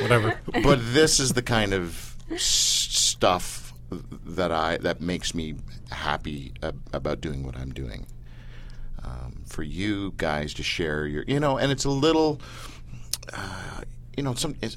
Whatever. 0.00 0.40
but 0.62 0.78
this 0.94 1.20
is 1.20 1.34
the 1.34 1.42
kind 1.42 1.74
of 1.74 2.16
s- 2.32 2.44
stuff 2.44 3.74
that 4.24 4.52
I 4.52 4.78
that 4.78 5.02
makes 5.02 5.34
me 5.34 5.56
happy 5.90 6.54
ab- 6.62 6.80
about 6.94 7.20
doing 7.20 7.44
what 7.44 7.58
I'm 7.58 7.74
doing. 7.74 8.06
Um, 9.08 9.44
for 9.46 9.62
you 9.62 10.12
guys 10.18 10.52
to 10.54 10.62
share 10.62 11.06
your, 11.06 11.24
you 11.26 11.40
know, 11.40 11.56
and 11.56 11.72
it's 11.72 11.86
a 11.86 11.90
little, 11.90 12.40
uh, 13.32 13.80
you 14.14 14.22
know, 14.22 14.34
some 14.34 14.54
it's, 14.60 14.76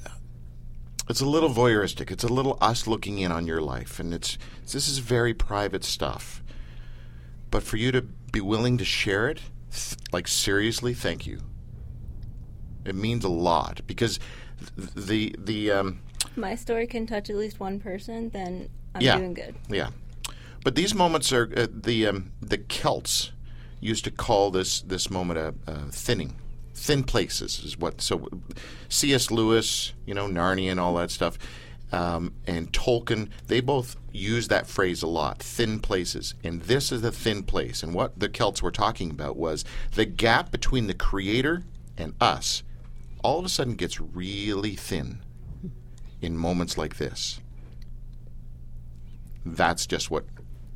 it's 1.10 1.20
a 1.20 1.26
little 1.26 1.50
voyeuristic. 1.50 2.10
It's 2.10 2.24
a 2.24 2.32
little 2.32 2.56
us 2.60 2.86
looking 2.86 3.18
in 3.18 3.30
on 3.30 3.46
your 3.46 3.60
life, 3.60 4.00
and 4.00 4.14
it's 4.14 4.38
this 4.62 4.88
is 4.88 4.98
very 4.98 5.34
private 5.34 5.84
stuff. 5.84 6.42
But 7.50 7.62
for 7.62 7.76
you 7.76 7.92
to 7.92 8.00
be 8.00 8.40
willing 8.40 8.78
to 8.78 8.84
share 8.84 9.28
it, 9.28 9.40
th- 9.70 9.98
like 10.12 10.28
seriously, 10.28 10.94
thank 10.94 11.26
you. 11.26 11.40
It 12.86 12.94
means 12.94 13.24
a 13.24 13.28
lot 13.28 13.82
because 13.86 14.18
the 14.76 15.34
the 15.38 15.72
um, 15.72 16.00
My 16.36 16.54
story 16.54 16.86
can 16.86 17.06
touch 17.06 17.28
at 17.28 17.36
least 17.36 17.60
one 17.60 17.80
person, 17.80 18.30
then 18.30 18.70
I'm 18.94 19.02
yeah, 19.02 19.18
doing 19.18 19.34
good. 19.34 19.54
Yeah, 19.68 19.90
but 20.64 20.74
these 20.74 20.94
moments 20.94 21.32
are 21.32 21.52
uh, 21.54 21.66
the 21.70 22.06
um, 22.06 22.32
the 22.40 22.56
Celts 22.56 23.32
used 23.82 24.04
to 24.04 24.10
call 24.10 24.50
this 24.50 24.80
this 24.80 25.10
moment 25.10 25.38
a, 25.38 25.54
a 25.70 25.76
thinning. 25.90 26.36
Thin 26.74 27.04
places 27.04 27.62
is 27.64 27.76
what. 27.76 28.00
So, 28.00 28.28
C.S. 28.88 29.30
Lewis, 29.30 29.92
you 30.06 30.14
know, 30.14 30.26
Narnia 30.26 30.70
and 30.70 30.80
all 30.80 30.94
that 30.94 31.10
stuff, 31.10 31.38
um, 31.92 32.32
and 32.46 32.72
Tolkien, 32.72 33.28
they 33.46 33.60
both 33.60 33.96
use 34.10 34.48
that 34.48 34.66
phrase 34.66 35.02
a 35.02 35.06
lot. 35.06 35.42
Thin 35.42 35.80
places, 35.80 36.34
and 36.42 36.62
this 36.62 36.90
is 36.90 37.04
a 37.04 37.12
thin 37.12 37.42
place. 37.42 37.82
And 37.82 37.92
what 37.92 38.18
the 38.18 38.28
Celts 38.28 38.62
were 38.62 38.70
talking 38.70 39.10
about 39.10 39.36
was 39.36 39.64
the 39.94 40.06
gap 40.06 40.50
between 40.50 40.86
the 40.86 40.94
Creator 40.94 41.62
and 41.98 42.14
us. 42.20 42.62
All 43.22 43.38
of 43.38 43.44
a 43.44 43.50
sudden, 43.50 43.74
gets 43.74 44.00
really 44.00 44.74
thin 44.74 45.20
in 46.20 46.36
moments 46.36 46.78
like 46.78 46.96
this 46.96 47.40
that's 49.44 49.86
just 49.86 50.10
what 50.10 50.24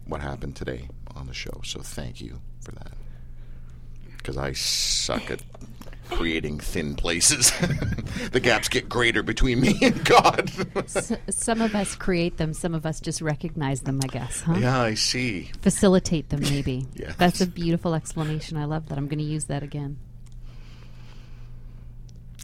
what 0.07 0.21
happened 0.21 0.55
today 0.57 0.89
on 1.15 1.27
the 1.27 1.35
show. 1.35 1.61
So 1.65 1.81
thank 1.81 2.21
you 2.21 2.41
for 2.61 2.73
that. 2.73 2.93
Because 4.27 4.39
I 4.39 4.55
suck 4.55 5.31
at 5.31 5.41
creating 6.11 6.59
thin 6.59 6.97
places. 6.97 7.53
the 8.33 8.41
gaps 8.41 8.69
get 8.69 8.89
greater 8.89 9.23
between 9.23 9.61
me 9.61 9.79
and 9.81 10.05
God. 10.05 10.51
S- 10.75 11.13
some 11.31 11.61
of 11.61 11.77
us 11.77 11.95
create 11.95 12.37
them, 12.37 12.53
some 12.53 12.75
of 12.75 12.85
us 12.85 13.01
just 13.01 13.23
recognize 13.23 13.83
them, 13.83 14.01
I 14.03 14.09
guess, 14.09 14.41
huh? 14.41 14.55
yeah, 14.59 14.81
I 14.81 14.95
see. 14.95 15.53
Facilitate 15.63 16.31
them, 16.31 16.41
maybe. 16.41 16.89
Yes. 16.97 17.15
That's 17.19 17.41
a 17.41 17.47
beautiful 17.47 17.95
explanation. 17.95 18.57
I 18.57 18.65
love 18.65 18.89
that. 18.89 18.99
I'm 18.99 19.07
going 19.07 19.21
to 19.21 19.25
use 19.25 19.45
that 19.45 19.63
again. 19.63 19.99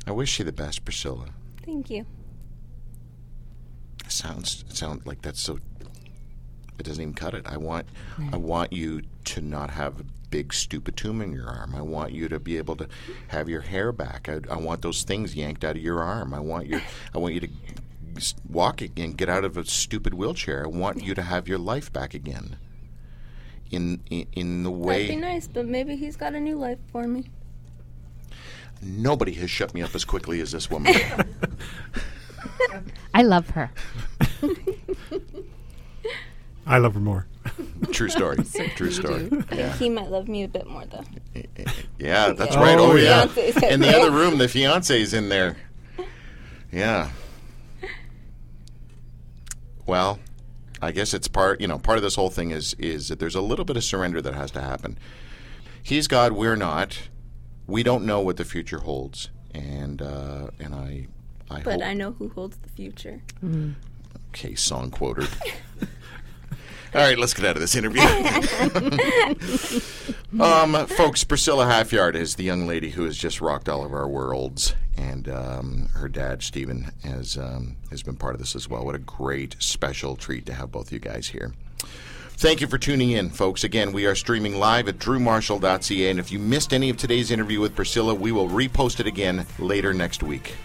I 0.06 0.12
wish 0.12 0.38
you 0.38 0.44
the 0.44 0.52
best, 0.52 0.84
Priscilla. 0.84 1.30
Thank 1.64 1.90
you. 1.90 2.06
It 4.04 4.12
sounds 4.12 4.64
it 4.70 4.76
sounds 4.76 5.04
like 5.04 5.22
that's 5.22 5.40
so. 5.40 5.58
It 6.78 6.84
doesn't 6.84 7.02
even 7.02 7.14
cut 7.14 7.34
it. 7.34 7.44
I 7.46 7.56
want 7.56 7.86
I 8.32 8.36
want 8.36 8.72
you 8.72 9.02
to 9.24 9.40
not 9.40 9.70
have 9.70 10.00
a 10.00 10.04
big 10.32 10.52
stupid 10.54 10.96
tumor 10.96 11.22
in 11.22 11.32
your 11.32 11.46
arm. 11.46 11.74
I 11.76 11.82
want 11.82 12.12
you 12.12 12.26
to 12.28 12.40
be 12.40 12.56
able 12.56 12.74
to 12.76 12.88
have 13.28 13.48
your 13.48 13.60
hair 13.60 13.92
back. 13.92 14.28
I, 14.28 14.40
I 14.50 14.56
want 14.56 14.80
those 14.80 15.04
things 15.04 15.36
yanked 15.36 15.62
out 15.62 15.76
of 15.76 15.82
your 15.82 16.02
arm. 16.02 16.34
I 16.34 16.40
want 16.40 16.66
your 16.66 16.80
I 17.14 17.18
want 17.18 17.34
you 17.34 17.40
to 17.40 17.48
walk 18.48 18.80
again, 18.80 19.12
get 19.12 19.28
out 19.28 19.44
of 19.44 19.56
a 19.56 19.64
stupid 19.64 20.14
wheelchair. 20.14 20.64
I 20.64 20.68
want 20.68 21.04
you 21.04 21.14
to 21.14 21.22
have 21.22 21.46
your 21.46 21.58
life 21.58 21.92
back 21.92 22.14
again. 22.14 22.56
In 23.70 24.00
in, 24.10 24.26
in 24.32 24.62
the 24.64 24.70
That'd 24.70 25.08
be 25.08 25.16
nice, 25.16 25.46
but 25.46 25.66
maybe 25.66 25.96
he's 25.96 26.16
got 26.16 26.34
a 26.34 26.40
new 26.40 26.56
life 26.56 26.78
for 26.90 27.06
me. 27.06 27.28
nobody 28.80 29.32
has 29.34 29.50
shut 29.50 29.74
me 29.74 29.82
up 29.82 29.94
as 29.94 30.04
quickly 30.04 30.40
as 30.40 30.52
this 30.52 30.70
woman. 30.70 30.94
I 33.14 33.22
love 33.22 33.50
her. 33.50 33.70
I 36.66 36.78
love 36.78 36.94
her 36.94 37.00
more. 37.00 37.26
True 37.90 38.08
story. 38.08 38.36
True 38.76 38.90
story. 38.90 39.28
Yeah. 39.52 39.72
He 39.76 39.88
might 39.88 40.10
love 40.10 40.28
me 40.28 40.44
a 40.44 40.48
bit 40.48 40.66
more 40.66 40.84
though. 40.86 41.04
Yeah, 41.98 42.32
that's 42.36 42.56
Oh, 42.56 42.60
right. 42.60 42.78
Oh, 42.78 42.94
yeah. 42.94 43.26
In 43.66 43.74
In 43.74 43.80
the 43.80 43.96
other 43.96 44.10
room, 44.10 44.38
the 44.38 44.48
fiance 44.48 45.00
is 45.00 45.12
in 45.14 45.28
there. 45.28 45.56
Yeah. 46.70 47.10
Well, 49.86 50.18
I 50.80 50.92
guess 50.92 51.12
it's 51.14 51.28
part. 51.28 51.60
You 51.60 51.66
know, 51.68 51.78
part 51.78 51.98
of 51.98 52.02
this 52.02 52.14
whole 52.14 52.30
thing 52.30 52.50
is 52.50 52.74
is 52.74 53.08
that 53.08 53.18
there's 53.18 53.34
a 53.34 53.40
little 53.40 53.64
bit 53.64 53.76
of 53.76 53.84
surrender 53.84 54.22
that 54.22 54.34
has 54.34 54.50
to 54.52 54.60
happen. 54.60 54.98
He's 55.82 56.06
God, 56.08 56.32
we're 56.32 56.56
not. 56.56 57.08
We 57.66 57.82
don't 57.82 58.04
know 58.04 58.20
what 58.20 58.36
the 58.36 58.44
future 58.44 58.78
holds, 58.78 59.30
and 59.54 60.00
uh, 60.00 60.48
and 60.60 60.74
I, 60.74 61.06
I 61.50 61.56
hope 61.56 61.64
But 61.64 61.72
hope. 61.80 61.82
I 61.82 61.94
know 61.94 62.12
who 62.12 62.28
holds 62.28 62.56
the 62.58 62.68
future. 62.68 63.20
Okay, 64.30 64.54
song 64.54 64.90
quoter. 64.90 65.26
All 66.94 67.00
right, 67.00 67.18
let's 67.18 67.32
get 67.32 67.46
out 67.46 67.56
of 67.56 67.62
this 67.62 67.74
interview. 67.74 68.02
um, 70.40 70.86
folks, 70.88 71.24
Priscilla 71.24 71.64
Halfyard 71.64 72.14
is 72.14 72.34
the 72.34 72.44
young 72.44 72.66
lady 72.66 72.90
who 72.90 73.04
has 73.04 73.16
just 73.16 73.40
rocked 73.40 73.66
all 73.66 73.82
of 73.82 73.94
our 73.94 74.06
worlds, 74.06 74.74
and 74.98 75.26
um, 75.26 75.88
her 75.94 76.06
dad 76.06 76.42
Stephen 76.42 76.92
has 77.02 77.38
um, 77.38 77.76
has 77.88 78.02
been 78.02 78.16
part 78.16 78.34
of 78.34 78.40
this 78.40 78.54
as 78.54 78.68
well. 78.68 78.84
What 78.84 78.94
a 78.94 78.98
great 78.98 79.56
special 79.58 80.16
treat 80.16 80.44
to 80.46 80.52
have 80.52 80.70
both 80.70 80.92
you 80.92 80.98
guys 80.98 81.28
here. 81.28 81.54
Thank 82.32 82.60
you 82.60 82.66
for 82.66 82.76
tuning 82.76 83.12
in, 83.12 83.30
folks. 83.30 83.64
Again, 83.64 83.92
we 83.92 84.04
are 84.04 84.14
streaming 84.14 84.58
live 84.58 84.86
at 84.86 84.98
drewmarshall.ca, 84.98 86.10
and 86.10 86.20
if 86.20 86.30
you 86.30 86.38
missed 86.38 86.74
any 86.74 86.90
of 86.90 86.98
today's 86.98 87.30
interview 87.30 87.60
with 87.60 87.74
Priscilla, 87.74 88.14
we 88.14 88.32
will 88.32 88.48
repost 88.48 89.00
it 89.00 89.06
again 89.06 89.46
later 89.58 89.94
next 89.94 90.22
week. 90.22 90.56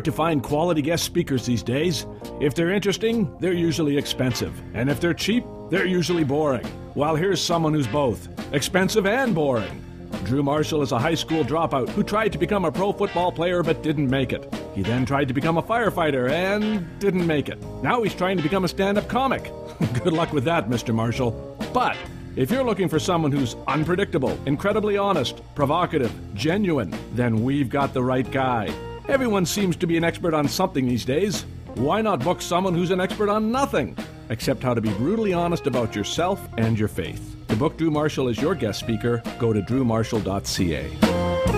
Hard 0.00 0.04
to 0.06 0.12
find 0.12 0.42
quality 0.42 0.80
guest 0.80 1.04
speakers 1.04 1.44
these 1.44 1.62
days. 1.62 2.06
If 2.40 2.54
they're 2.54 2.70
interesting, 2.70 3.36
they're 3.38 3.52
usually 3.52 3.98
expensive. 3.98 4.58
And 4.72 4.88
if 4.88 4.98
they're 4.98 5.12
cheap, 5.12 5.44
they're 5.68 5.84
usually 5.84 6.24
boring. 6.24 6.64
Well, 6.94 7.16
here's 7.16 7.38
someone 7.38 7.74
who's 7.74 7.86
both 7.86 8.26
expensive 8.54 9.04
and 9.04 9.34
boring. 9.34 9.84
Drew 10.24 10.42
Marshall 10.42 10.80
is 10.80 10.92
a 10.92 10.98
high 10.98 11.16
school 11.16 11.44
dropout 11.44 11.90
who 11.90 12.02
tried 12.02 12.32
to 12.32 12.38
become 12.38 12.64
a 12.64 12.72
pro 12.72 12.94
football 12.94 13.30
player 13.30 13.62
but 13.62 13.82
didn't 13.82 14.08
make 14.08 14.32
it. 14.32 14.42
He 14.74 14.80
then 14.80 15.04
tried 15.04 15.28
to 15.28 15.34
become 15.34 15.58
a 15.58 15.62
firefighter 15.62 16.30
and 16.30 16.98
didn't 16.98 17.26
make 17.26 17.50
it. 17.50 17.62
Now 17.82 18.02
he's 18.02 18.14
trying 18.14 18.38
to 18.38 18.42
become 18.42 18.64
a 18.64 18.68
stand 18.68 18.96
up 18.96 19.06
comic. 19.06 19.52
Good 20.02 20.14
luck 20.14 20.32
with 20.32 20.44
that, 20.44 20.70
Mr. 20.70 20.94
Marshall. 20.94 21.32
But 21.74 21.98
if 22.36 22.50
you're 22.50 22.64
looking 22.64 22.88
for 22.88 22.98
someone 22.98 23.32
who's 23.32 23.54
unpredictable, 23.68 24.38
incredibly 24.46 24.96
honest, 24.96 25.42
provocative, 25.54 26.10
genuine, 26.32 26.94
then 27.12 27.42
we've 27.44 27.68
got 27.68 27.92
the 27.92 28.02
right 28.02 28.28
guy. 28.30 28.74
Everyone 29.10 29.44
seems 29.44 29.74
to 29.78 29.88
be 29.88 29.96
an 29.96 30.04
expert 30.04 30.34
on 30.34 30.46
something 30.46 30.86
these 30.86 31.04
days. 31.04 31.44
Why 31.74 32.00
not 32.00 32.22
book 32.22 32.40
someone 32.40 32.74
who's 32.74 32.92
an 32.92 33.00
expert 33.00 33.28
on 33.28 33.50
nothing? 33.50 33.98
Except 34.28 34.62
how 34.62 34.72
to 34.72 34.80
be 34.80 34.90
brutally 34.90 35.32
honest 35.32 35.66
about 35.66 35.96
yourself 35.96 36.40
and 36.58 36.78
your 36.78 36.86
faith. 36.86 37.34
To 37.48 37.56
book 37.56 37.76
Drew 37.76 37.90
Marshall 37.90 38.28
as 38.28 38.40
your 38.40 38.54
guest 38.54 38.78
speaker, 38.78 39.20
go 39.40 39.52
to 39.52 39.62
drewmarshall.ca. 39.62 41.49